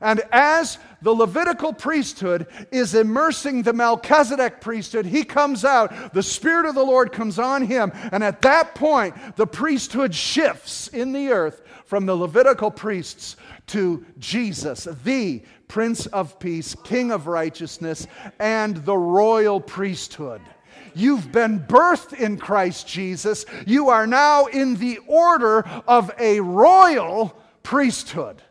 And 0.00 0.22
as 0.30 0.78
the 1.02 1.12
Levitical 1.12 1.72
priesthood 1.72 2.46
is 2.70 2.94
immersing 2.94 3.62
the 3.62 3.72
Melchizedek 3.72 4.60
priesthood, 4.60 5.06
he 5.06 5.24
comes 5.24 5.64
out, 5.64 6.12
the 6.12 6.22
Spirit 6.22 6.66
of 6.66 6.74
the 6.74 6.84
Lord 6.84 7.12
comes 7.12 7.38
on 7.38 7.62
him, 7.62 7.92
and 8.12 8.22
at 8.22 8.42
that 8.42 8.74
point, 8.74 9.14
the 9.36 9.46
priesthood 9.46 10.14
shifts 10.14 10.88
in 10.88 11.12
the 11.12 11.28
earth 11.30 11.62
from 11.84 12.06
the 12.06 12.14
Levitical 12.14 12.70
priests 12.70 13.36
to 13.68 14.04
Jesus, 14.18 14.86
the 15.04 15.42
Prince 15.68 16.06
of 16.06 16.38
Peace, 16.38 16.74
King 16.84 17.10
of 17.10 17.26
Righteousness, 17.26 18.06
and 18.38 18.76
the 18.84 18.96
royal 18.96 19.60
priesthood. 19.60 20.40
You've 20.94 21.30
been 21.30 21.60
birthed 21.60 22.18
in 22.18 22.38
Christ 22.38 22.88
Jesus. 22.88 23.44
You 23.66 23.88
are 23.90 24.06
now 24.06 24.46
in 24.46 24.76
the 24.76 24.98
order 25.06 25.60
of 25.86 26.10
a 26.18 26.40
royal 26.40 27.38
priesthood. 27.62 28.42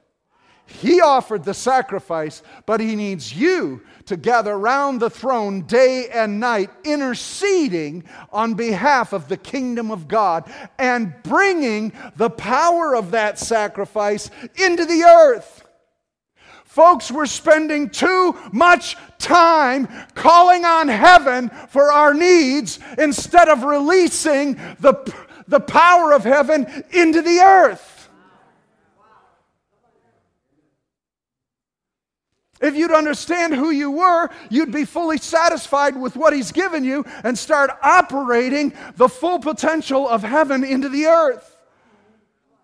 He 0.67 1.01
offered 1.01 1.43
the 1.43 1.53
sacrifice, 1.53 2.43
but 2.65 2.79
He 2.79 2.95
needs 2.95 3.33
you 3.33 3.81
to 4.05 4.17
gather 4.17 4.53
around 4.53 4.99
the 4.99 5.09
throne 5.09 5.61
day 5.61 6.07
and 6.13 6.39
night, 6.39 6.69
interceding 6.83 8.03
on 8.31 8.53
behalf 8.53 9.13
of 9.13 9.27
the 9.27 9.37
kingdom 9.37 9.91
of 9.91 10.07
God 10.07 10.51
and 10.77 11.13
bringing 11.23 11.93
the 12.15 12.29
power 12.29 12.95
of 12.95 13.11
that 13.11 13.39
sacrifice 13.39 14.29
into 14.55 14.85
the 14.85 15.03
earth. 15.03 15.63
Folks, 16.65 17.09
we're 17.09 17.25
spending 17.25 17.89
too 17.89 18.37
much 18.51 18.97
time 19.17 19.87
calling 20.13 20.63
on 20.63 20.87
heaven 20.87 21.49
for 21.69 21.91
our 21.91 22.13
needs 22.13 22.77
instead 22.97 23.49
of 23.49 23.63
releasing 23.63 24.53
the, 24.79 24.93
the 25.47 25.59
power 25.59 26.13
of 26.13 26.23
heaven 26.23 26.83
into 26.91 27.21
the 27.21 27.39
earth. 27.39 27.96
If 32.61 32.75
you'd 32.75 32.91
understand 32.91 33.53
who 33.53 33.69
you 33.69 33.91
were, 33.91 34.29
you'd 34.49 34.71
be 34.71 34.85
fully 34.85 35.17
satisfied 35.17 35.95
with 35.95 36.15
what 36.15 36.33
He's 36.33 36.51
given 36.51 36.83
you 36.83 37.05
and 37.23 37.37
start 37.37 37.71
operating 37.83 38.73
the 38.95 39.09
full 39.09 39.39
potential 39.39 40.07
of 40.07 40.23
heaven 40.23 40.63
into 40.63 40.89
the 40.89 41.05
earth. 41.05 41.57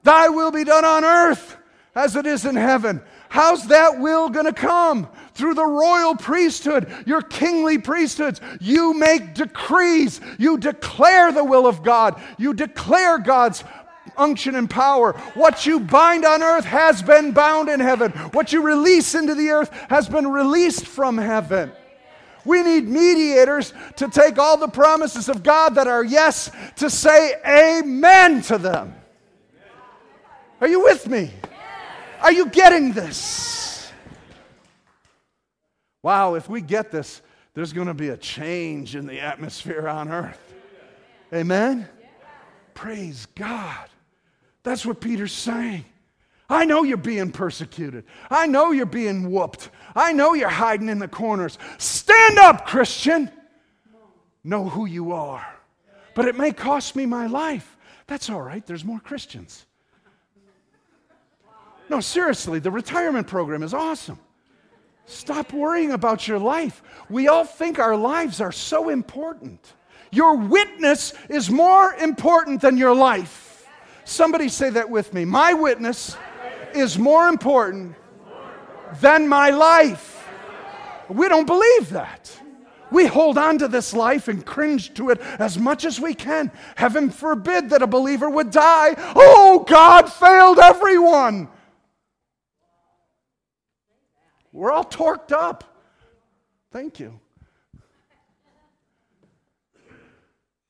Thy 0.03 0.29
will 0.29 0.51
be 0.51 0.63
done 0.63 0.83
on 0.83 1.05
earth 1.05 1.57
as 1.95 2.15
it 2.15 2.25
is 2.25 2.45
in 2.45 2.55
heaven. 2.55 3.01
How's 3.29 3.67
that 3.67 3.99
will 3.99 4.29
going 4.29 4.45
to 4.45 4.53
come? 4.53 5.07
Through 5.33 5.55
the 5.55 5.65
royal 5.65 6.15
priesthood, 6.15 6.91
your 7.07 7.21
kingly 7.21 7.79
priesthoods. 7.79 8.39
You 8.59 8.93
make 8.93 9.33
decrees. 9.33 10.21
You 10.37 10.59
declare 10.59 11.31
the 11.31 11.43
will 11.43 11.65
of 11.65 11.81
God. 11.81 12.21
You 12.37 12.53
declare 12.53 13.17
God's 13.17 13.63
unction 14.17 14.55
and 14.55 14.69
power. 14.69 15.13
What 15.33 15.65
you 15.65 15.79
bind 15.79 16.25
on 16.25 16.43
earth 16.43 16.65
has 16.65 17.01
been 17.01 17.31
bound 17.31 17.69
in 17.69 17.79
heaven. 17.79 18.11
What 18.31 18.53
you 18.53 18.61
release 18.61 19.15
into 19.15 19.35
the 19.35 19.49
earth 19.49 19.69
has 19.89 20.07
been 20.09 20.27
released 20.27 20.85
from 20.85 21.17
heaven. 21.17 21.71
We 22.45 22.61
need 22.61 22.87
mediators 22.87 23.73
to 23.97 24.09
take 24.09 24.37
all 24.37 24.57
the 24.57 24.67
promises 24.67 25.29
of 25.29 25.43
God 25.43 25.75
that 25.75 25.87
are 25.87 26.03
yes 26.03 26.51
to 26.77 26.89
say 26.89 27.35
amen 27.47 28.41
to 28.43 28.57
them. 28.57 28.95
Are 30.59 30.67
you 30.67 30.83
with 30.83 31.07
me? 31.07 31.31
Are 32.21 32.31
you 32.31 32.47
getting 32.47 32.93
this? 32.93 33.91
Wow, 36.01 36.35
if 36.35 36.49
we 36.49 36.61
get 36.61 36.91
this, 36.91 37.21
there's 37.53 37.71
going 37.71 37.87
to 37.87 37.93
be 37.93 38.09
a 38.09 38.17
change 38.17 38.95
in 38.95 39.07
the 39.07 39.19
atmosphere 39.21 39.87
on 39.87 40.09
earth. 40.09 40.53
Amen? 41.33 41.87
Praise 42.73 43.27
God. 43.35 43.89
That's 44.63 44.85
what 44.85 45.01
Peter's 45.01 45.33
saying. 45.33 45.85
I 46.49 46.65
know 46.65 46.83
you're 46.83 46.97
being 46.97 47.31
persecuted. 47.31 48.05
I 48.29 48.47
know 48.47 48.71
you're 48.71 48.85
being 48.85 49.31
whooped. 49.31 49.69
I 49.95 50.13
know 50.13 50.33
you're 50.33 50.49
hiding 50.49 50.89
in 50.89 50.99
the 50.99 51.07
corners. 51.07 51.57
Stand 51.77 52.37
up, 52.39 52.65
Christian. 52.65 53.31
Know 54.43 54.67
who 54.67 54.85
you 54.85 55.13
are. 55.13 55.45
But 56.15 56.27
it 56.27 56.35
may 56.35 56.51
cost 56.51 56.95
me 56.95 57.05
my 57.05 57.27
life. 57.27 57.77
That's 58.07 58.29
all 58.29 58.41
right, 58.41 58.65
there's 58.65 58.83
more 58.83 58.99
Christians. 58.99 59.65
No, 61.89 61.99
seriously, 61.99 62.59
the 62.59 62.71
retirement 62.71 63.27
program 63.27 63.63
is 63.63 63.73
awesome. 63.73 64.19
Stop 65.05 65.51
worrying 65.53 65.91
about 65.91 66.27
your 66.27 66.39
life. 66.39 66.81
We 67.09 67.27
all 67.27 67.45
think 67.45 67.77
our 67.77 67.95
lives 67.95 68.39
are 68.39 68.51
so 68.51 68.89
important. 68.89 69.73
Your 70.11 70.37
witness 70.37 71.13
is 71.29 71.49
more 71.49 71.93
important 71.95 72.61
than 72.61 72.77
your 72.77 72.95
life. 72.95 73.42
Somebody 74.05 74.49
say 74.49 74.69
that 74.71 74.89
with 74.89 75.13
me. 75.13 75.25
My 75.25 75.53
witness 75.53 76.17
is 76.73 76.97
more 76.97 77.27
important 77.27 77.95
than 78.99 79.27
my 79.27 79.49
life. 79.49 80.27
We 81.09 81.27
don't 81.27 81.47
believe 81.47 81.89
that. 81.91 82.31
We 82.91 83.07
hold 83.07 83.39
on 83.39 83.57
to 83.57 83.67
this 83.67 83.93
life 83.93 84.27
and 84.27 84.45
cringe 84.45 84.93
to 84.95 85.09
it 85.09 85.19
as 85.39 85.57
much 85.57 85.83
as 85.83 85.99
we 85.99 86.13
can. 86.13 86.51
Heaven 86.75 87.09
forbid 87.09 87.71
that 87.71 87.81
a 87.81 87.87
believer 87.87 88.29
would 88.29 88.51
die. 88.51 88.93
Oh, 89.15 89.65
God 89.67 90.11
failed 90.13 90.59
everyone. 90.59 91.47
We're 94.51 94.71
all 94.71 94.83
torqued 94.83 95.31
up. 95.31 95.63
Thank 96.71 96.99
you. 96.99 97.19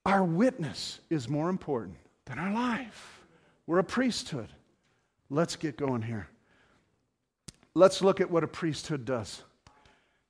Our 0.06 0.24
witness 0.24 1.00
is 1.10 1.28
more 1.28 1.50
important 1.50 1.98
than 2.26 2.40
our 2.40 2.54
life. 2.54 3.23
We're 3.66 3.80
a 3.80 3.84
priesthood. 3.84 4.50
Let's 5.30 5.56
get 5.56 5.78
going 5.78 6.02
here. 6.02 6.28
Let's 7.74 8.02
look 8.02 8.22
at 8.22 8.30
what 8.30 8.44
a 8.44 8.48
priesthood 8.48 9.06
does. 9.06 9.42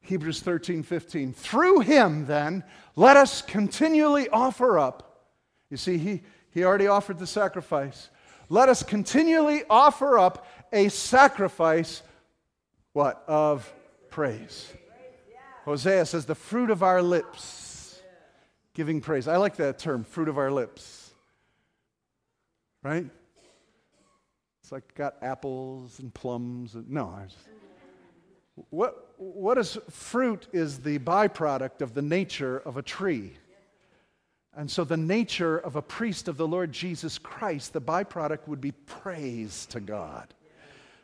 Hebrews 0.02 0.42
13, 0.42 0.84
15. 0.84 1.34
Through 1.34 1.80
him, 1.82 2.26
then, 2.26 2.64
let 2.96 3.18
us 3.18 3.42
continually 3.42 4.30
offer 4.30 4.78
up. 4.78 5.28
You 5.70 5.78
see, 5.78 5.98
he, 5.98 6.22
he 6.52 6.64
already 6.64 6.88
offered 6.88 7.20
the 7.20 7.28
sacrifice. 7.28 8.10
Let 8.50 8.70
us 8.70 8.84
continually 8.84 9.64
offer 9.70 10.20
up 10.20 10.46
a 10.72 10.90
sacrifice, 10.90 12.04
what? 12.92 13.24
Of 13.28 13.72
praise. 14.10 14.72
Hosea 15.66 16.06
says, 16.06 16.26
the 16.26 16.36
fruit 16.36 16.70
of 16.70 16.84
our 16.84 17.02
lips, 17.02 18.02
giving 18.74 19.00
praise. 19.00 19.28
I 19.28 19.38
like 19.38 19.56
that 19.56 19.80
term, 19.80 20.04
fruit 20.04 20.28
of 20.28 20.38
our 20.38 20.52
lips. 20.52 21.12
Right? 22.84 23.06
It's 24.64 24.72
like 24.72 24.96
got 24.96 25.16
apples 25.22 26.00
and 26.00 26.14
plums. 26.14 26.76
And, 26.76 26.90
no, 26.90 27.08
I 27.08 27.26
just, 27.26 27.38
what, 28.70 29.14
what 29.18 29.58
is 29.58 29.78
fruit 29.90 30.48
is 30.54 30.80
the 30.80 31.00
byproduct 31.00 31.82
of 31.82 31.94
the 31.94 32.02
nature 32.02 32.60
of 32.60 32.78
a 32.78 32.82
tree. 32.82 33.34
And 34.56 34.72
so, 34.72 34.86
the 34.86 34.96
nature 34.96 35.58
of 35.58 35.76
a 35.76 35.82
priest 35.82 36.30
of 36.30 36.38
the 36.38 36.48
Lord 36.48 36.72
Jesus 36.72 37.18
Christ, 37.18 37.74
the 37.74 37.82
byproduct 37.82 38.48
would 38.48 38.62
be 38.62 38.72
praise 38.72 39.66
to 39.68 39.82
God. 39.82 40.34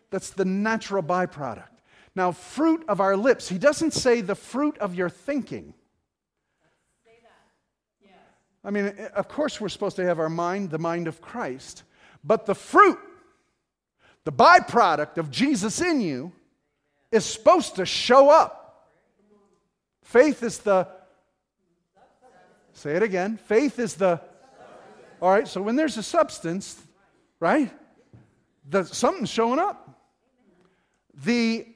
That's 0.10 0.30
the 0.30 0.46
natural 0.46 1.04
byproduct. 1.04 1.68
Now, 2.16 2.32
fruit 2.32 2.86
of 2.88 3.02
our 3.02 3.18
lips, 3.18 3.50
he 3.50 3.58
doesn't 3.58 3.92
say 3.92 4.22
the 4.22 4.36
fruit 4.36 4.78
of 4.78 4.96
your 4.96 5.10
thinking. 5.10 5.74
I 8.64 8.72
mean, 8.72 8.94
of 9.16 9.28
course, 9.28 9.60
we're 9.60 9.70
supposed 9.70 9.96
to 9.98 10.06
have 10.06 10.20
our 10.20 10.30
mind, 10.30 10.70
the 10.70 10.80
mind 10.80 11.08
of 11.08 11.22
Christ, 11.22 11.84
but 12.24 12.46
the 12.46 12.56
fruit, 12.56 13.00
the 14.26 14.32
byproduct 14.32 15.18
of 15.18 15.32
Jesus 15.32 15.82
in 15.82 16.02
you, 16.02 16.32
is 17.12 17.26
supposed 17.26 17.76
to 17.76 17.86
show 17.86 18.30
up. 18.30 18.88
Faith 20.04 20.44
is 20.44 20.60
the, 20.60 20.88
say 22.74 22.96
it 22.96 23.04
again, 23.04 23.38
faith 23.46 23.80
is 23.80 23.96
the, 23.96 24.22
all 25.22 25.32
right, 25.32 25.48
so 25.48 25.62
when 25.62 25.76
there's 25.76 25.98
a 25.98 26.04
substance, 26.04 26.82
right, 27.40 27.72
the, 28.70 28.84
something's 28.84 29.30
showing 29.30 29.60
up. 29.60 29.86
The 31.26 31.68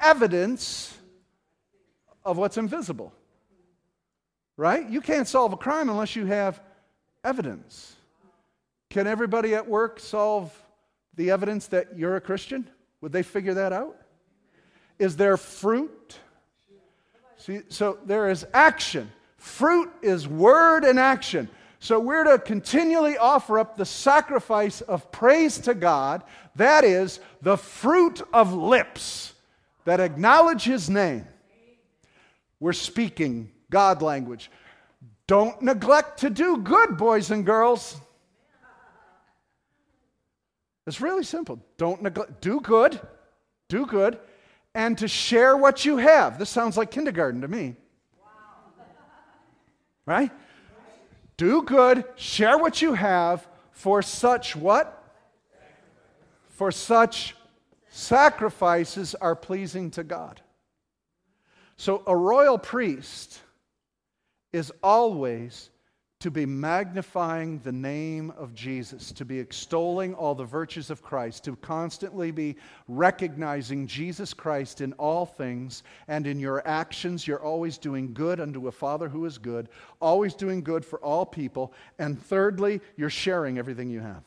evidence 0.00 0.96
of 2.24 2.38
what's 2.38 2.56
invisible, 2.56 3.12
right? 4.56 4.88
You 4.88 5.00
can't 5.00 5.28
solve 5.28 5.52
a 5.52 5.56
crime 5.56 5.88
unless 5.88 6.16
you 6.16 6.26
have 6.26 6.60
evidence. 7.24 7.96
Can 8.90 9.06
everybody 9.06 9.54
at 9.54 9.68
work 9.68 10.00
solve 10.00 10.52
the 11.14 11.30
evidence 11.30 11.66
that 11.68 11.98
you're 11.98 12.16
a 12.16 12.20
Christian? 12.20 12.68
Would 13.00 13.12
they 13.12 13.22
figure 13.22 13.54
that 13.54 13.72
out? 13.72 13.96
Is 14.98 15.16
there 15.16 15.36
fruit? 15.36 16.18
See, 17.36 17.62
so 17.68 17.98
there 18.06 18.30
is 18.30 18.46
action. 18.54 19.10
Fruit 19.36 19.90
is 20.02 20.28
word 20.28 20.84
and 20.84 20.98
action. 20.98 21.48
So 21.80 21.98
we're 21.98 22.22
to 22.22 22.38
continually 22.38 23.16
offer 23.16 23.58
up 23.58 23.76
the 23.76 23.84
sacrifice 23.84 24.82
of 24.82 25.10
praise 25.10 25.58
to 25.60 25.74
God. 25.74 26.22
That 26.54 26.84
is 26.84 27.18
the 27.40 27.56
fruit 27.56 28.22
of 28.32 28.54
lips 28.54 29.32
that 29.84 29.98
acknowledge 29.98 30.62
His 30.62 30.88
name. 30.88 31.26
We're 32.60 32.72
speaking 32.72 33.50
God 33.68 34.00
language. 34.00 34.48
Don't 35.26 35.60
neglect 35.60 36.20
to 36.20 36.30
do 36.30 36.58
good, 36.58 36.96
boys 36.96 37.32
and 37.32 37.44
girls. 37.44 38.00
It's 40.86 41.00
really 41.00 41.24
simple. 41.24 41.60
Don't 41.76 42.02
neglect, 42.02 42.40
do 42.40 42.60
good, 42.60 43.00
do 43.68 43.86
good, 43.86 44.18
and 44.74 44.98
to 44.98 45.08
share 45.08 45.56
what 45.56 45.84
you 45.84 45.98
have. 45.98 46.38
This 46.38 46.50
sounds 46.50 46.76
like 46.76 46.90
kindergarten 46.90 47.42
to 47.42 47.48
me. 47.48 47.76
Right? 50.04 50.32
Do 51.36 51.62
good, 51.62 52.04
share 52.16 52.58
what 52.58 52.82
you 52.82 52.94
have 52.94 53.46
for 53.70 54.02
such 54.02 54.56
what? 54.56 54.98
For 56.50 56.72
such 56.72 57.36
sacrifices 57.88 59.14
are 59.14 59.36
pleasing 59.36 59.90
to 59.92 60.02
God. 60.02 60.40
So 61.76 62.02
a 62.06 62.16
royal 62.16 62.58
priest 62.58 63.40
is 64.52 64.72
always 64.82 65.70
to 66.22 66.30
be 66.30 66.46
magnifying 66.46 67.58
the 67.64 67.72
name 67.72 68.32
of 68.36 68.54
Jesus, 68.54 69.10
to 69.10 69.24
be 69.24 69.40
extolling 69.40 70.14
all 70.14 70.36
the 70.36 70.44
virtues 70.44 70.88
of 70.88 71.02
Christ, 71.02 71.42
to 71.42 71.56
constantly 71.56 72.30
be 72.30 72.54
recognizing 72.86 73.88
Jesus 73.88 74.32
Christ 74.32 74.80
in 74.80 74.92
all 74.92 75.26
things, 75.26 75.82
and 76.06 76.28
in 76.28 76.38
your 76.38 76.64
actions, 76.64 77.26
you're 77.26 77.42
always 77.42 77.76
doing 77.76 78.14
good 78.14 78.38
unto 78.38 78.68
a 78.68 78.72
Father 78.72 79.08
who 79.08 79.24
is 79.24 79.36
good, 79.36 79.68
always 80.00 80.34
doing 80.34 80.62
good 80.62 80.84
for 80.84 81.00
all 81.00 81.26
people, 81.26 81.72
and 81.98 82.22
thirdly, 82.22 82.80
you're 82.96 83.10
sharing 83.10 83.58
everything 83.58 83.90
you 83.90 83.98
have. 83.98 84.22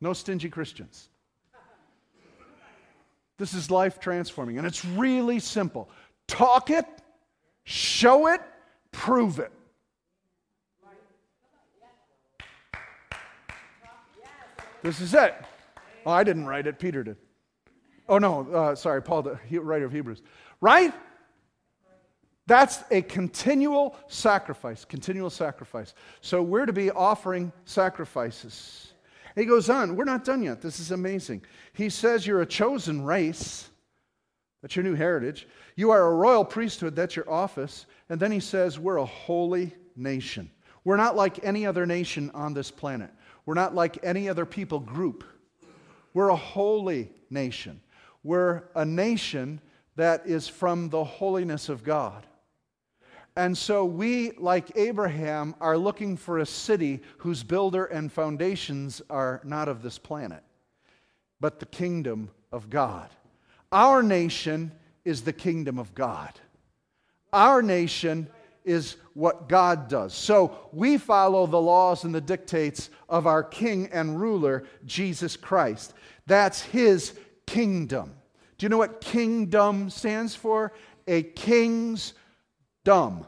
No 0.00 0.12
stingy 0.12 0.48
Christians. 0.48 1.08
This 3.38 3.54
is 3.54 3.70
life 3.70 4.00
transforming, 4.00 4.58
and 4.58 4.66
it's 4.66 4.84
really 4.84 5.38
simple. 5.38 5.88
Talk 6.26 6.68
it, 6.68 6.84
show 7.62 8.26
it, 8.26 8.40
prove 8.92 9.38
it. 9.38 9.52
This 14.82 15.00
is 15.00 15.14
it. 15.14 15.34
Oh, 16.04 16.10
I 16.10 16.24
didn't 16.24 16.46
write 16.46 16.66
it, 16.66 16.78
Peter 16.78 17.04
did. 17.04 17.16
Oh, 18.08 18.18
no, 18.18 18.50
uh, 18.52 18.74
sorry, 18.74 19.00
Paul, 19.00 19.22
the 19.22 19.38
writer 19.60 19.84
of 19.84 19.92
Hebrews. 19.92 20.22
Right? 20.60 20.92
That's 22.46 22.82
a 22.90 23.02
continual 23.02 23.96
sacrifice, 24.08 24.84
continual 24.84 25.30
sacrifice. 25.30 25.94
So 26.20 26.42
we're 26.42 26.66
to 26.66 26.72
be 26.72 26.90
offering 26.90 27.52
sacrifices. 27.64 28.92
He 29.36 29.44
goes 29.44 29.70
on, 29.70 29.96
we're 29.96 30.04
not 30.04 30.24
done 30.24 30.42
yet. 30.42 30.60
This 30.60 30.80
is 30.80 30.90
amazing. 30.90 31.44
He 31.72 31.88
says, 31.88 32.26
You're 32.26 32.42
a 32.42 32.46
chosen 32.46 33.04
race. 33.04 33.70
That's 34.62 34.76
your 34.76 34.84
new 34.84 34.94
heritage. 34.94 35.46
You 35.76 35.90
are 35.90 36.06
a 36.06 36.14
royal 36.14 36.44
priesthood. 36.44 36.94
That's 36.94 37.16
your 37.16 37.30
office. 37.30 37.86
And 38.08 38.18
then 38.20 38.30
he 38.30 38.40
says, 38.40 38.78
We're 38.78 38.98
a 38.98 39.04
holy 39.04 39.74
nation. 39.96 40.50
We're 40.84 40.96
not 40.96 41.16
like 41.16 41.44
any 41.44 41.66
other 41.66 41.84
nation 41.84 42.30
on 42.32 42.54
this 42.54 42.70
planet. 42.70 43.10
We're 43.44 43.54
not 43.54 43.74
like 43.74 43.98
any 44.02 44.28
other 44.28 44.46
people 44.46 44.80
group. 44.80 45.24
We're 46.14 46.28
a 46.28 46.36
holy 46.36 47.10
nation. 47.28 47.80
We're 48.22 48.64
a 48.74 48.84
nation 48.84 49.60
that 49.96 50.26
is 50.26 50.48
from 50.48 50.88
the 50.88 51.04
holiness 51.04 51.68
of 51.68 51.82
God. 51.82 52.26
And 53.34 53.56
so 53.56 53.84
we, 53.84 54.32
like 54.32 54.76
Abraham, 54.76 55.54
are 55.60 55.78
looking 55.78 56.16
for 56.16 56.38
a 56.38 56.46
city 56.46 57.00
whose 57.18 57.42
builder 57.42 57.86
and 57.86 58.12
foundations 58.12 59.00
are 59.08 59.40
not 59.42 59.68
of 59.68 59.82
this 59.82 59.98
planet, 59.98 60.42
but 61.40 61.58
the 61.58 61.66
kingdom 61.66 62.30
of 62.52 62.68
God. 62.68 63.08
Our 63.72 64.02
nation 64.02 64.70
is 65.04 65.22
the 65.22 65.32
kingdom 65.32 65.78
of 65.78 65.94
God. 65.94 66.32
Our 67.32 67.62
nation 67.62 68.28
is 68.64 68.96
what 69.14 69.48
God 69.48 69.88
does. 69.88 70.14
So 70.14 70.56
we 70.72 70.98
follow 70.98 71.46
the 71.46 71.60
laws 71.60 72.04
and 72.04 72.14
the 72.14 72.20
dictates 72.20 72.90
of 73.08 73.26
our 73.26 73.42
king 73.42 73.88
and 73.92 74.20
ruler, 74.20 74.64
Jesus 74.84 75.36
Christ. 75.36 75.94
That's 76.26 76.60
his 76.60 77.14
kingdom. 77.46 78.14
Do 78.58 78.66
you 78.66 78.68
know 78.68 78.78
what 78.78 79.00
kingdom 79.00 79.90
stands 79.90 80.34
for? 80.34 80.72
A 81.08 81.22
king's 81.22 82.12
dumb. 82.84 83.26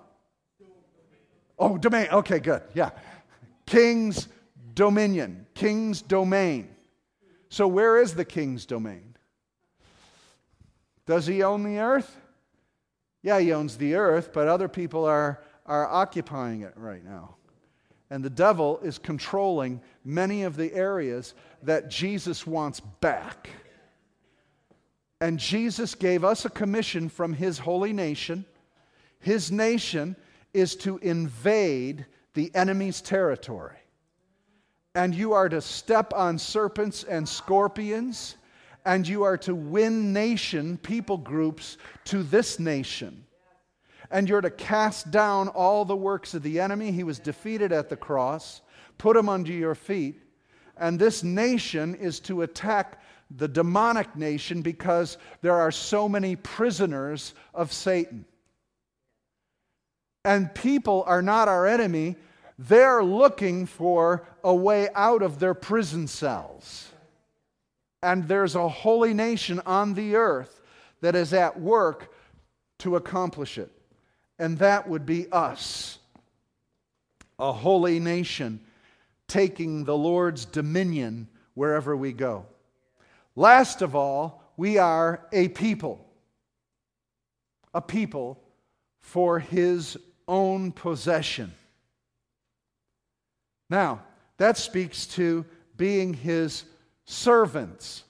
Oh, 1.59 1.79
domain. 1.79 2.09
Okay, 2.13 2.39
good. 2.39 2.63
Yeah. 2.75 2.91
King's 3.67 4.29
dominion, 4.75 5.47
king's 5.55 6.03
domain. 6.03 6.69
So, 7.49 7.67
where 7.67 8.01
is 8.01 8.15
the 8.15 8.25
king's 8.25 8.67
domain? 8.67 9.14
Does 11.07 11.27
he 11.27 11.43
own 11.43 11.63
the 11.63 11.79
earth? 11.79 12.17
Yeah, 13.23 13.41
he 13.41 13.53
owns 13.53 13.77
the 13.77 13.95
earth, 13.95 14.31
but 14.33 14.49
other 14.49 14.69
people 14.69 15.05
are, 15.05 15.43
are 15.67 15.87
occupying 15.87 16.63
it 16.63 16.75
right 16.77 17.05
now. 17.05 17.37
And 18.11 18.23
the 18.23 18.31
devil 18.31 18.79
is 18.83 18.99
controlling 18.99 19.81
many 20.05 20.43
of 20.43 20.57
the 20.57 20.73
areas 20.75 21.35
that 21.63 21.91
Jesus 21.91 22.47
wants 22.47 22.81
back. 22.81 23.49
And 25.21 25.39
Jesus 25.39 25.95
gave 25.95 26.23
us 26.23 26.45
a 26.45 26.51
commission 26.51 27.09
from 27.09 27.33
his 27.33 27.59
holy 27.59 27.93
nation. 27.93 28.45
His 29.21 29.51
nation 29.51 30.17
is 30.53 30.77
to 30.77 30.99
invade 30.99 32.05
the 32.35 32.55
enemy's 32.55 33.01
territory. 33.01 33.79
And 34.95 35.15
you 35.15 35.33
are 35.33 35.49
to 35.49 35.61
step 35.61 36.13
on 36.15 36.39
serpents 36.39 37.05
and 37.05 37.29
scorpions, 37.29 38.37
and 38.85 39.07
you 39.09 39.23
are 39.23 39.39
to 39.39 39.55
win 39.55 40.13
nation, 40.13 40.77
people 40.79 41.17
groups 41.17 41.79
to 42.05 42.23
this 42.23 42.59
nation. 42.59 43.25
And 44.11 44.29
you're 44.29 44.43
to 44.43 44.51
cast 44.51 45.11
down 45.11 45.49
all 45.49 45.85
the 45.85 45.97
works 45.97 46.35
of 46.35 46.43
the 46.43 46.61
enemy. 46.61 46.93
He 46.93 47.05
was 47.05 47.19
defeated 47.19 47.73
at 47.73 47.89
the 47.89 47.97
cross. 47.97 48.61
Put 48.99 49.17
him 49.17 49.29
under 49.29 49.53
your 49.53 49.75
feet. 49.75 50.21
And 50.77 50.99
this 50.99 51.23
nation 51.23 51.95
is 51.95 52.21
to 52.21 52.43
attack 52.43 53.01
the 53.31 53.49
demonic 53.49 54.15
nation 54.15 54.61
because 54.61 55.17
there 55.41 55.55
are 55.55 55.73
so 55.73 56.09
many 56.09 56.37
prisoners 56.37 57.35
of 57.55 57.73
Satan. 57.73 58.27
And 60.25 60.55
people 60.55 61.05
are 61.07 61.23
not 61.23 61.49
our 61.49 61.67
enemy, 61.67 62.17
they're 62.59 63.03
looking 63.03 63.67
for 63.67 64.27
a 64.43 64.55
way 64.55 64.89
out 64.95 65.23
of 65.23 65.39
their 65.39 65.55
prison 65.55 66.07
cells. 66.07 66.89
And 68.05 68.29
there's 68.29 68.55
a 68.55 68.69
holy 68.69 69.15
nation 69.15 69.63
on 69.65 69.95
the 69.95 70.15
earth 70.17 70.61
that 71.01 71.15
is 71.15 71.33
at 71.33 71.59
work 71.59 72.15
to 72.81 72.97
accomplish 72.97 73.57
it. 73.57 73.73
And 74.39 74.59
that 74.59 74.87
would 74.87 75.07
be 75.07 75.27
us, 75.33 75.99
a 77.39 77.51
holy 77.51 77.99
nation 77.99 78.61
taking 79.27 79.85
the 79.85 79.97
Lord's 79.97 80.45
dominion 80.45 81.29
wherever 81.55 81.97
we 81.97 82.13
go. 82.13 82.45
Last 83.37 83.81
of 83.81 83.97
all, 83.97 84.43
we 84.59 84.77
are 84.77 85.27
a 85.33 85.49
people, 85.49 86.05
a 87.73 87.81
people 87.81 88.39
for 89.01 89.39
his 89.39 89.97
own 90.29 90.73
possession. 90.73 91.55
Now, 93.71 94.03
that 94.37 94.59
speaks 94.59 95.07
to 95.07 95.47
being 95.79 96.13
his 96.13 96.65
servants. 97.05 98.05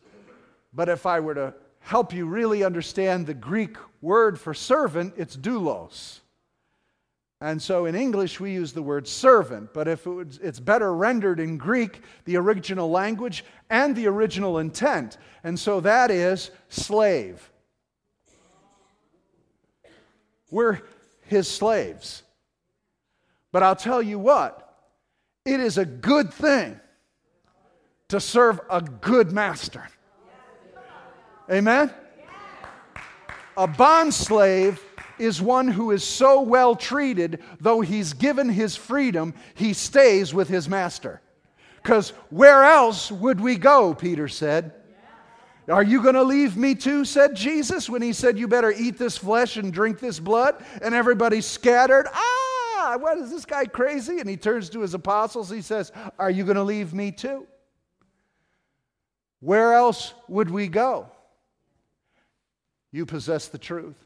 But 0.72 0.88
if 0.88 1.06
I 1.06 1.20
were 1.20 1.34
to 1.34 1.54
help 1.80 2.12
you 2.12 2.26
really 2.26 2.64
understand 2.64 3.26
the 3.26 3.34
Greek 3.34 3.76
word 4.00 4.38
for 4.40 4.54
servant, 4.54 5.14
it's 5.16 5.36
doulos. 5.36 6.20
And 7.40 7.60
so 7.60 7.84
in 7.84 7.94
English, 7.94 8.40
we 8.40 8.52
use 8.52 8.72
the 8.72 8.82
word 8.82 9.06
servant, 9.06 9.74
but 9.74 9.86
if 9.86 10.06
it 10.06 10.10
was, 10.10 10.38
it's 10.42 10.60
better 10.60 10.94
rendered 10.94 11.40
in 11.40 11.58
Greek, 11.58 12.00
the 12.24 12.36
original 12.36 12.90
language 12.90 13.44
and 13.68 13.94
the 13.94 14.06
original 14.06 14.58
intent. 14.58 15.18
And 15.42 15.58
so 15.58 15.80
that 15.80 16.10
is 16.10 16.50
slave. 16.70 17.50
We're 20.50 20.80
his 21.26 21.46
slaves. 21.46 22.22
But 23.52 23.62
I'll 23.62 23.76
tell 23.76 24.02
you 24.02 24.18
what, 24.18 24.76
it 25.44 25.60
is 25.60 25.76
a 25.76 25.84
good 25.84 26.32
thing 26.32 26.80
to 28.08 28.20
serve 28.20 28.60
a 28.70 28.80
good 28.80 29.32
master. 29.32 29.88
Amen? 31.50 31.92
A 33.56 33.66
bond 33.66 34.12
slave 34.12 34.82
is 35.18 35.40
one 35.40 35.68
who 35.68 35.90
is 35.92 36.02
so 36.02 36.40
well 36.40 36.74
treated, 36.74 37.42
though 37.60 37.80
he's 37.80 38.12
given 38.12 38.48
his 38.48 38.76
freedom, 38.76 39.34
he 39.54 39.72
stays 39.72 40.34
with 40.34 40.48
his 40.48 40.68
master. 40.68 41.20
Because 41.82 42.10
where 42.30 42.64
else 42.64 43.12
would 43.12 43.40
we 43.40 43.56
go, 43.56 43.94
Peter 43.94 44.26
said. 44.26 44.72
Are 45.68 45.82
you 45.82 46.02
going 46.02 46.14
to 46.14 46.22
leave 46.22 46.56
me 46.56 46.74
too? 46.74 47.04
said 47.04 47.34
Jesus 47.34 47.88
when 47.88 48.02
he 48.02 48.12
said, 48.12 48.38
You 48.38 48.48
better 48.48 48.72
eat 48.72 48.98
this 48.98 49.16
flesh 49.16 49.56
and 49.56 49.72
drink 49.72 49.98
this 49.98 50.18
blood. 50.18 50.62
And 50.82 50.94
everybody 50.94 51.40
scattered. 51.40 52.06
Ah, 52.12 52.96
what 53.00 53.16
is 53.18 53.30
this 53.30 53.46
guy 53.46 53.64
crazy? 53.64 54.18
And 54.18 54.28
he 54.28 54.36
turns 54.36 54.68
to 54.70 54.80
his 54.80 54.92
apostles. 54.92 55.48
He 55.48 55.62
says, 55.62 55.90
Are 56.18 56.30
you 56.30 56.44
going 56.44 56.56
to 56.56 56.62
leave 56.62 56.92
me 56.92 57.12
too? 57.12 57.46
Where 59.44 59.74
else 59.74 60.14
would 60.26 60.48
we 60.48 60.68
go? 60.68 61.06
You 62.90 63.04
possess 63.04 63.48
the 63.48 63.58
truth. 63.58 64.02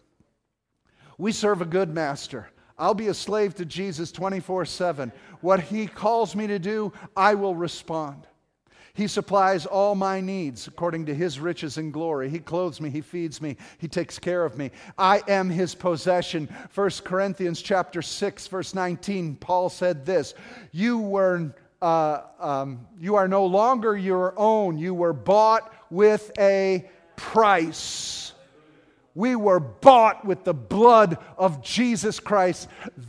We 1.16 1.30
serve 1.30 1.62
a 1.62 1.64
good 1.64 1.94
master. 1.94 2.48
I'll 2.76 2.92
be 2.92 3.06
a 3.06 3.14
slave 3.14 3.54
to 3.54 3.64
Jesus 3.64 4.10
24 4.10 4.64
7. 4.64 5.12
What 5.40 5.60
he 5.60 5.86
calls 5.86 6.34
me 6.34 6.48
to 6.48 6.58
do, 6.58 6.92
I 7.16 7.36
will 7.36 7.54
respond. 7.54 8.26
He 8.94 9.06
supplies 9.06 9.64
all 9.64 9.94
my 9.94 10.20
needs 10.20 10.66
according 10.66 11.06
to 11.06 11.14
his 11.14 11.38
riches 11.38 11.78
and 11.78 11.92
glory. 11.92 12.28
He 12.30 12.40
clothes 12.40 12.80
me, 12.80 12.90
he 12.90 13.00
feeds 13.00 13.40
me, 13.40 13.56
he 13.78 13.86
takes 13.86 14.18
care 14.18 14.44
of 14.44 14.58
me. 14.58 14.72
I 14.98 15.22
am 15.28 15.50
his 15.50 15.72
possession. 15.72 16.48
1 16.74 16.90
Corinthians 17.04 17.62
chapter 17.62 18.02
6 18.02 18.48
verse 18.48 18.74
19, 18.74 19.36
Paul 19.36 19.68
said 19.68 20.04
this, 20.04 20.34
you 20.72 20.98
were 20.98 21.54
uh, 21.80 22.22
um, 22.40 22.86
you 22.98 23.16
are 23.16 23.28
no 23.28 23.46
longer 23.46 23.96
your 23.96 24.34
own. 24.36 24.78
You 24.78 24.94
were 24.94 25.12
bought 25.12 25.72
with 25.90 26.30
a 26.38 26.88
price. 27.16 28.32
We 29.14 29.36
were 29.36 29.60
bought 29.60 30.24
with 30.24 30.44
the 30.44 30.54
blood 30.54 31.18
of 31.36 31.62
Jesus 31.62 32.20
Christ. 32.20 32.68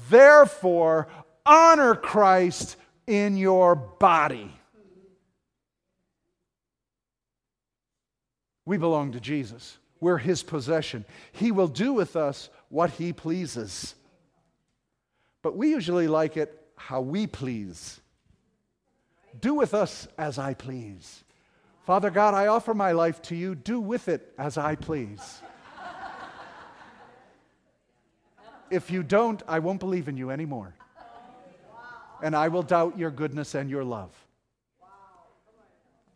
Therefore, 0.10 1.08
honor 1.46 1.96
Christ 1.96 2.76
in 3.08 3.38
your 3.38 3.76
body. 3.76 4.52
We 8.66 8.78
belong 8.78 9.14
to 9.14 9.20
Jesus. 9.20 9.78
We're 10.00 10.20
his 10.20 10.44
possession. 10.44 11.06
He 11.32 11.52
will 11.52 11.68
do 11.68 11.92
with 11.92 12.16
us 12.16 12.50
what 12.70 12.92
he 12.92 13.14
pleases. 13.14 13.96
But 15.42 15.58
we 15.58 15.70
usually 15.70 16.08
like 16.08 16.38
it 16.38 16.56
how 16.76 17.02
we 17.02 17.28
please. 17.28 18.00
Do 19.40 19.54
with 19.54 19.74
us 19.74 20.08
as 20.18 20.38
I 20.38 20.54
please. 20.54 21.24
Father 21.86 22.10
God, 22.10 22.34
I 22.34 22.48
offer 22.48 22.74
my 22.74 22.92
life 22.92 23.22
to 23.24 23.36
you. 23.36 23.56
Do 23.56 23.80
with 23.80 24.08
it 24.08 24.34
as 24.38 24.58
I 24.58 24.76
please. 24.76 25.42
If 28.70 28.92
you 28.92 29.02
don't, 29.02 29.42
I 29.48 29.60
won't 29.60 29.80
believe 29.80 30.08
in 30.08 30.18
you 30.18 30.30
anymore. 30.30 30.76
And 32.22 32.36
I 32.36 32.50
will 32.50 32.64
doubt 32.64 32.98
your 32.98 33.12
goodness 33.12 33.56
and 33.56 33.70
your 33.70 33.84
love. 33.84 34.12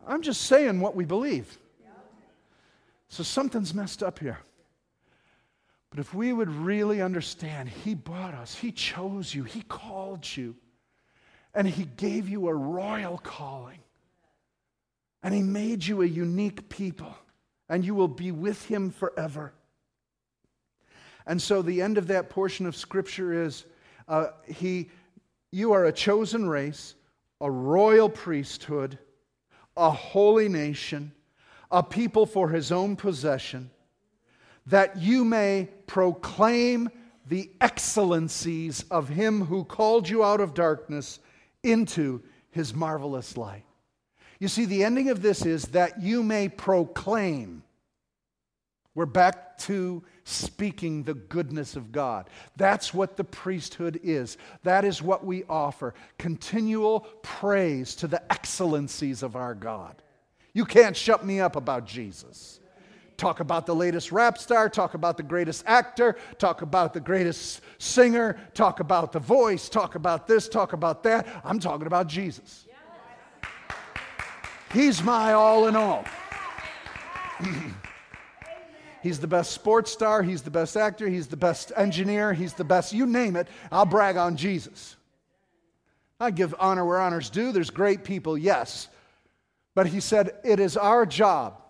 I'm 0.06 0.22
just 0.22 0.42
saying 0.42 0.80
what 0.80 0.94
we 0.94 1.04
believe. 1.04 1.58
So 3.08 3.22
something's 3.22 3.74
messed 3.74 4.02
up 4.02 4.18
here. 4.18 4.38
But 5.90 6.00
if 6.00 6.12
we 6.12 6.32
would 6.32 6.50
really 6.50 7.00
understand, 7.00 7.68
He 7.68 7.94
bought 7.94 8.34
us, 8.34 8.54
He 8.54 8.72
chose 8.72 9.34
you, 9.34 9.44
He 9.44 9.62
called 9.62 10.24
you, 10.36 10.56
and 11.54 11.68
He 11.68 11.84
gave 11.96 12.28
you 12.28 12.48
a 12.48 12.54
royal 12.54 13.18
calling, 13.18 13.78
and 15.22 15.34
He 15.34 15.42
made 15.42 15.84
you 15.84 16.02
a 16.02 16.06
unique 16.06 16.68
people, 16.68 17.16
and 17.68 17.84
you 17.84 17.94
will 17.94 18.08
be 18.08 18.32
with 18.32 18.64
Him 18.66 18.90
forever. 18.90 19.52
And 21.26 21.40
so 21.40 21.62
the 21.62 21.80
end 21.80 21.98
of 21.98 22.08
that 22.08 22.28
portion 22.28 22.66
of 22.66 22.76
Scripture 22.76 23.44
is 23.44 23.64
uh, 24.08 24.28
he, 24.46 24.90
you 25.50 25.72
are 25.72 25.86
a 25.86 25.92
chosen 25.92 26.48
race, 26.48 26.94
a 27.40 27.50
royal 27.50 28.08
priesthood, 28.08 28.98
a 29.76 29.90
holy 29.90 30.48
nation, 30.48 31.12
a 31.70 31.82
people 31.82 32.26
for 32.26 32.50
his 32.50 32.70
own 32.70 32.96
possession, 32.96 33.70
that 34.66 34.98
you 34.98 35.24
may 35.24 35.68
proclaim 35.86 36.88
the 37.26 37.50
excellencies 37.60 38.84
of 38.90 39.08
him 39.08 39.46
who 39.46 39.64
called 39.64 40.08
you 40.08 40.22
out 40.22 40.40
of 40.40 40.54
darkness 40.54 41.18
into 41.64 42.22
his 42.50 42.74
marvelous 42.74 43.36
light. 43.36 43.64
You 44.38 44.48
see, 44.48 44.64
the 44.64 44.84
ending 44.84 45.10
of 45.10 45.22
this 45.22 45.46
is 45.46 45.64
that 45.68 46.02
you 46.02 46.22
may 46.22 46.48
proclaim. 46.48 47.62
We're 48.94 49.06
back 49.06 49.58
to 49.58 50.04
speaking 50.24 51.02
the 51.02 51.14
goodness 51.14 51.76
of 51.76 51.92
God. 51.92 52.28
That's 52.56 52.94
what 52.94 53.16
the 53.16 53.24
priesthood 53.24 54.00
is. 54.02 54.36
That 54.62 54.84
is 54.84 55.02
what 55.02 55.24
we 55.24 55.44
offer 55.44 55.94
continual 56.18 57.00
praise 57.22 57.96
to 57.96 58.06
the 58.06 58.22
excellencies 58.32 59.22
of 59.22 59.36
our 59.36 59.54
God. 59.54 60.02
You 60.52 60.64
can't 60.64 60.96
shut 60.96 61.24
me 61.24 61.40
up 61.40 61.56
about 61.56 61.86
Jesus. 61.86 62.60
Talk 63.24 63.40
about 63.40 63.64
the 63.64 63.74
latest 63.74 64.12
rap 64.12 64.36
star, 64.36 64.68
talk 64.68 64.92
about 64.92 65.16
the 65.16 65.22
greatest 65.22 65.64
actor, 65.66 66.18
talk 66.36 66.60
about 66.60 66.92
the 66.92 67.00
greatest 67.00 67.62
singer, 67.78 68.36
talk 68.52 68.80
about 68.80 69.12
the 69.12 69.18
voice, 69.18 69.70
talk 69.70 69.94
about 69.94 70.26
this, 70.26 70.46
talk 70.46 70.74
about 70.74 71.02
that. 71.04 71.26
I'm 71.42 71.58
talking 71.58 71.86
about 71.86 72.06
Jesus. 72.06 72.66
He's 74.74 75.02
my 75.02 75.32
all 75.32 75.68
in 75.68 75.74
all. 75.74 76.04
He's 79.02 79.18
the 79.18 79.26
best 79.26 79.52
sports 79.52 79.90
star. 79.90 80.22
He's 80.22 80.42
the 80.42 80.50
best 80.50 80.76
actor. 80.76 81.08
He's 81.08 81.26
the 81.26 81.38
best 81.38 81.72
engineer. 81.76 82.34
He's 82.34 82.52
the 82.52 82.64
best, 82.64 82.92
you 82.92 83.06
name 83.06 83.36
it. 83.36 83.48
I'll 83.72 83.86
brag 83.86 84.18
on 84.18 84.36
Jesus. 84.36 84.96
I 86.20 86.30
give 86.30 86.54
honor 86.58 86.84
where 86.84 87.00
honor's 87.00 87.30
due. 87.30 87.52
There's 87.52 87.70
great 87.70 88.04
people, 88.04 88.36
yes. 88.36 88.88
But 89.74 89.86
he 89.86 90.00
said, 90.00 90.32
it 90.44 90.60
is 90.60 90.76
our 90.76 91.06
job 91.06 91.62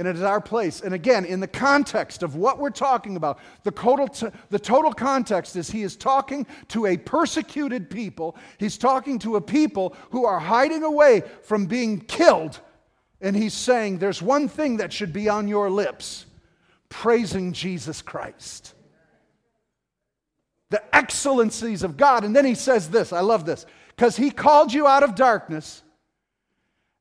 and 0.00 0.08
it 0.08 0.16
is 0.16 0.22
our 0.22 0.40
place. 0.40 0.80
And 0.80 0.94
again, 0.94 1.26
in 1.26 1.40
the 1.40 1.46
context 1.46 2.22
of 2.22 2.34
what 2.34 2.58
we're 2.58 2.70
talking 2.70 3.16
about, 3.16 3.38
the 3.64 3.70
total, 3.70 4.08
t- 4.08 4.28
the 4.48 4.58
total 4.58 4.94
context 4.94 5.56
is 5.56 5.70
he 5.70 5.82
is 5.82 5.94
talking 5.94 6.46
to 6.68 6.86
a 6.86 6.96
persecuted 6.96 7.90
people. 7.90 8.34
He's 8.56 8.78
talking 8.78 9.18
to 9.18 9.36
a 9.36 9.42
people 9.42 9.94
who 10.08 10.24
are 10.24 10.40
hiding 10.40 10.84
away 10.84 11.22
from 11.42 11.66
being 11.66 12.00
killed. 12.00 12.60
And 13.20 13.36
he's 13.36 13.52
saying, 13.52 13.98
there's 13.98 14.22
one 14.22 14.48
thing 14.48 14.78
that 14.78 14.90
should 14.90 15.12
be 15.12 15.28
on 15.28 15.48
your 15.48 15.68
lips 15.68 16.24
praising 16.88 17.52
Jesus 17.52 18.00
Christ. 18.00 18.72
The 20.70 20.82
excellencies 20.96 21.82
of 21.82 21.98
God. 21.98 22.24
And 22.24 22.34
then 22.34 22.46
he 22.46 22.54
says 22.54 22.88
this 22.88 23.12
I 23.12 23.20
love 23.20 23.44
this 23.44 23.66
because 23.94 24.16
he 24.16 24.30
called 24.30 24.72
you 24.72 24.86
out 24.86 25.02
of 25.02 25.14
darkness 25.14 25.82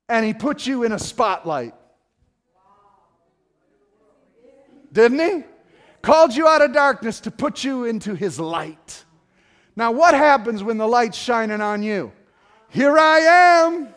and 0.09 0.25
he 0.25 0.33
put 0.33 0.67
you 0.67 0.83
in 0.83 0.91
a 0.91 0.99
spotlight. 0.99 1.75
Didn't 4.91 5.19
he? 5.19 5.43
Called 6.01 6.35
you 6.35 6.47
out 6.47 6.61
of 6.61 6.73
darkness 6.73 7.19
to 7.21 7.31
put 7.31 7.63
you 7.63 7.85
into 7.85 8.15
his 8.15 8.39
light. 8.39 9.03
Now, 9.75 9.91
what 9.91 10.13
happens 10.13 10.63
when 10.63 10.77
the 10.77 10.87
light's 10.87 11.17
shining 11.17 11.61
on 11.61 11.83
you? 11.83 12.11
Here 12.69 12.97
I 12.97 13.19
am. 13.19 13.89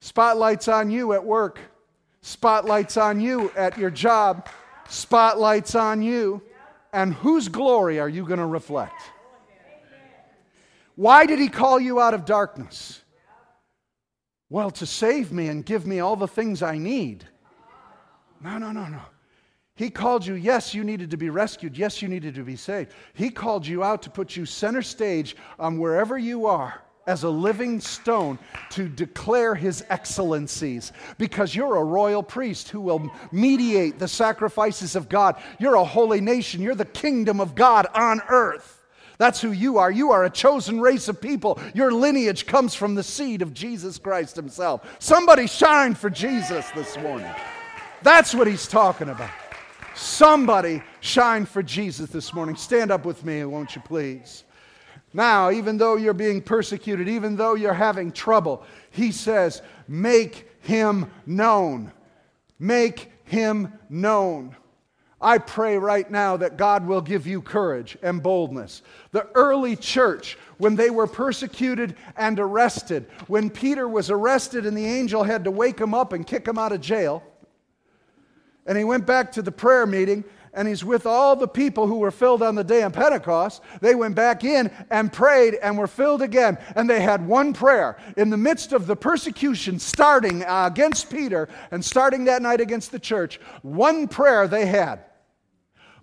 Spotlights 0.00 0.68
on 0.68 0.90
you 0.90 1.12
at 1.12 1.24
work. 1.24 1.58
Spotlights 2.22 2.96
on 2.96 3.20
you 3.20 3.50
at 3.56 3.78
your 3.78 3.90
job. 3.90 4.48
Spotlights 4.88 5.74
on 5.74 6.02
you. 6.02 6.42
And 6.92 7.14
whose 7.14 7.48
glory 7.48 8.00
are 8.00 8.08
you 8.08 8.24
going 8.24 8.40
to 8.40 8.46
reflect? 8.46 9.00
Why 10.96 11.24
did 11.24 11.38
he 11.38 11.48
call 11.48 11.78
you 11.80 12.00
out 12.00 12.14
of 12.14 12.24
darkness? 12.24 13.02
Well, 14.48 14.70
to 14.72 14.86
save 14.86 15.32
me 15.32 15.48
and 15.48 15.64
give 15.64 15.86
me 15.86 16.00
all 16.00 16.16
the 16.16 16.28
things 16.28 16.62
I 16.62 16.76
need. 16.76 17.24
No, 18.42 18.58
no, 18.58 18.72
no, 18.72 18.86
no. 18.86 19.00
He 19.76 19.88
called 19.88 20.26
you, 20.26 20.34
yes, 20.34 20.74
you 20.74 20.84
needed 20.84 21.10
to 21.10 21.16
be 21.16 21.30
rescued. 21.30 21.76
Yes, 21.76 22.02
you 22.02 22.08
needed 22.08 22.34
to 22.34 22.42
be 22.42 22.56
saved. 22.56 22.92
He 23.14 23.30
called 23.30 23.66
you 23.66 23.82
out 23.82 24.02
to 24.02 24.10
put 24.10 24.36
you 24.36 24.44
center 24.44 24.82
stage 24.82 25.36
on 25.58 25.78
wherever 25.78 26.18
you 26.18 26.46
are 26.46 26.82
as 27.06 27.22
a 27.22 27.30
living 27.30 27.80
stone 27.80 28.38
to 28.70 28.88
declare 28.88 29.54
his 29.54 29.84
excellencies 29.88 30.92
because 31.18 31.54
you're 31.54 31.76
a 31.76 31.84
royal 31.84 32.22
priest 32.22 32.68
who 32.68 32.80
will 32.80 33.10
mediate 33.32 33.98
the 33.98 34.06
sacrifices 34.06 34.96
of 34.96 35.08
God. 35.08 35.36
You're 35.58 35.76
a 35.76 35.84
holy 35.84 36.20
nation. 36.20 36.60
You're 36.60 36.74
the 36.74 36.84
kingdom 36.84 37.40
of 37.40 37.54
God 37.54 37.86
on 37.94 38.20
earth. 38.28 38.82
That's 39.18 39.40
who 39.40 39.52
you 39.52 39.78
are. 39.78 39.90
You 39.90 40.12
are 40.12 40.24
a 40.24 40.30
chosen 40.30 40.80
race 40.80 41.08
of 41.08 41.20
people. 41.20 41.58
Your 41.74 41.90
lineage 41.90 42.46
comes 42.46 42.74
from 42.74 42.94
the 42.94 43.02
seed 43.02 43.42
of 43.42 43.52
Jesus 43.52 43.98
Christ 43.98 44.36
himself. 44.36 44.82
Somebody 44.98 45.46
shine 45.46 45.94
for 45.94 46.10
Jesus 46.10 46.70
this 46.70 46.96
morning. 46.98 47.30
That's 48.02 48.34
what 48.34 48.46
he's 48.46 48.66
talking 48.66 49.08
about. 49.08 49.30
Somebody 49.94 50.82
shine 51.00 51.44
for 51.44 51.62
Jesus 51.62 52.10
this 52.10 52.32
morning. 52.32 52.56
Stand 52.56 52.90
up 52.90 53.04
with 53.04 53.24
me, 53.24 53.44
won't 53.44 53.74
you 53.74 53.82
please? 53.82 54.44
Now, 55.12 55.50
even 55.50 55.76
though 55.76 55.96
you're 55.96 56.14
being 56.14 56.40
persecuted, 56.40 57.08
even 57.08 57.36
though 57.36 57.54
you're 57.54 57.74
having 57.74 58.12
trouble, 58.12 58.62
he 58.90 59.12
says, 59.12 59.60
make 59.88 60.48
him 60.60 61.10
known. 61.26 61.92
Make 62.58 63.10
him 63.24 63.72
known. 63.88 64.56
I 65.20 65.36
pray 65.36 65.76
right 65.76 66.10
now 66.10 66.38
that 66.38 66.56
God 66.56 66.86
will 66.86 67.02
give 67.02 67.26
you 67.26 67.42
courage 67.42 67.98
and 68.02 68.22
boldness. 68.22 68.80
The 69.10 69.26
early 69.34 69.76
church, 69.76 70.38
when 70.56 70.76
they 70.76 70.88
were 70.88 71.06
persecuted 71.06 71.96
and 72.16 72.40
arrested, 72.40 73.06
when 73.26 73.50
Peter 73.50 73.86
was 73.86 74.10
arrested 74.10 74.64
and 74.64 74.74
the 74.74 74.86
angel 74.86 75.22
had 75.22 75.44
to 75.44 75.50
wake 75.50 75.78
him 75.78 75.92
up 75.92 76.14
and 76.14 76.26
kick 76.26 76.48
him 76.48 76.56
out 76.56 76.72
of 76.72 76.80
jail, 76.80 77.22
and 78.66 78.76
he 78.76 78.84
went 78.84 79.06
back 79.06 79.32
to 79.32 79.42
the 79.42 79.52
prayer 79.52 79.86
meeting 79.86 80.24
and 80.52 80.66
he's 80.66 80.84
with 80.84 81.06
all 81.06 81.36
the 81.36 81.48
people 81.48 81.86
who 81.86 81.98
were 81.98 82.10
filled 82.10 82.42
on 82.42 82.54
the 82.54 82.64
day 82.64 82.82
of 82.82 82.92
Pentecost. 82.92 83.62
They 83.80 83.94
went 83.94 84.16
back 84.16 84.42
in 84.42 84.70
and 84.90 85.12
prayed 85.12 85.54
and 85.54 85.78
were 85.78 85.86
filled 85.86 86.22
again. 86.22 86.58
And 86.74 86.90
they 86.90 87.00
had 87.00 87.26
one 87.26 87.52
prayer. 87.52 87.96
In 88.16 88.30
the 88.30 88.36
midst 88.36 88.72
of 88.72 88.86
the 88.86 88.96
persecution 88.96 89.78
starting 89.78 90.44
uh, 90.44 90.68
against 90.70 91.10
Peter 91.10 91.48
and 91.70 91.84
starting 91.84 92.24
that 92.24 92.42
night 92.42 92.60
against 92.60 92.90
the 92.90 92.98
church, 92.98 93.38
one 93.62 94.08
prayer 94.08 94.48
they 94.48 94.66
had 94.66 95.04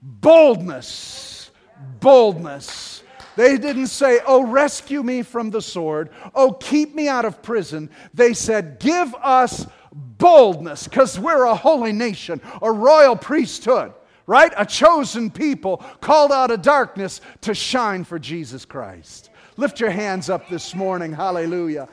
boldness, 0.01 1.51
boldness. 1.99 3.03
They 3.35 3.57
didn't 3.57 3.87
say, 3.87 4.19
Oh, 4.25 4.45
rescue 4.45 5.03
me 5.03 5.23
from 5.23 5.49
the 5.51 5.61
sword. 5.61 6.09
Oh, 6.33 6.53
keep 6.53 6.95
me 6.95 7.07
out 7.07 7.25
of 7.25 7.43
prison. 7.43 7.89
They 8.13 8.33
said, 8.33 8.79
Give 8.79 9.13
us 9.15 9.67
boldness 10.17 10.87
because 10.87 11.19
we're 11.19 11.45
a 11.45 11.55
holy 11.55 11.91
nation, 11.91 12.41
a 12.61 12.71
royal 12.71 13.15
priesthood, 13.15 13.93
right? 14.25 14.51
A 14.57 14.65
chosen 14.65 15.29
people 15.29 15.77
called 16.01 16.31
out 16.31 16.51
of 16.51 16.61
darkness 16.61 17.21
to 17.41 17.53
shine 17.53 18.03
for 18.03 18.19
Jesus 18.19 18.65
Christ. 18.65 19.29
Lift 19.57 19.79
your 19.79 19.89
hands 19.89 20.29
up 20.29 20.49
this 20.49 20.75
morning. 20.75 21.11
Hallelujah. 21.11 21.87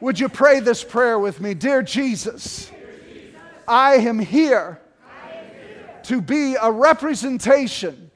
Would 0.00 0.18
you 0.18 0.28
pray 0.28 0.60
this 0.60 0.82
prayer 0.82 1.18
with 1.18 1.40
me? 1.40 1.54
Dear 1.54 1.82
Jesus, 1.82 2.70
I 3.66 3.94
am 3.96 4.18
here 4.18 4.80
to 6.04 6.20
be 6.20 6.56
a 6.60 6.70
representation 6.70 8.10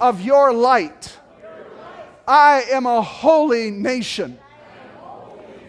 of 0.00 0.20
your 0.20 0.52
light. 0.52 1.16
I 2.26 2.64
am 2.72 2.86
a 2.86 3.00
holy 3.00 3.70
nation, 3.70 4.38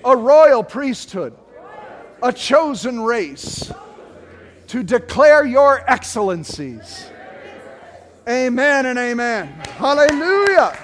a 0.03 0.15
royal 0.15 0.63
priesthood 0.63 1.37
a 2.21 2.33
chosen 2.33 3.01
race 3.01 3.71
to 4.67 4.83
declare 4.83 5.45
your 5.45 5.83
excellencies. 5.89 7.09
Amen 8.27 8.85
and 8.87 8.97
amen. 8.97 9.47
Hallelujah. 9.77 10.77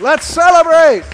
Let's 0.00 0.26
celebrate. 0.26 1.04